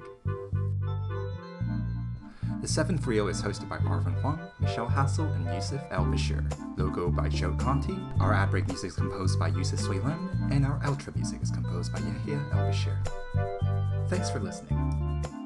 The 2.60 2.68
Seventh 2.68 3.06
Reel 3.06 3.24
oh 3.24 3.28
is 3.28 3.40
hosted 3.40 3.70
by 3.70 3.78
Arvin 3.78 4.20
Huang, 4.20 4.38
Michelle 4.60 4.86
Hassel, 4.86 5.24
and 5.34 5.46
Yusuf 5.54 5.80
El 5.90 6.04
Bashir. 6.04 6.44
Logo 6.76 7.08
by 7.08 7.26
Joe 7.30 7.54
Conti. 7.54 7.98
Our 8.20 8.34
ad 8.34 8.50
break 8.50 8.66
music 8.68 8.88
is 8.88 8.96
composed 8.96 9.38
by 9.38 9.48
Yusuf 9.48 9.80
Suilan, 9.80 10.52
and 10.52 10.66
our 10.66 10.78
outro 10.80 11.16
music 11.16 11.42
is 11.42 11.50
composed 11.50 11.90
by 11.90 12.00
Yahya 12.00 12.44
El 12.52 12.70
Bashir. 12.70 14.08
Thanks 14.08 14.28
for 14.28 14.40
listening. 14.40 15.39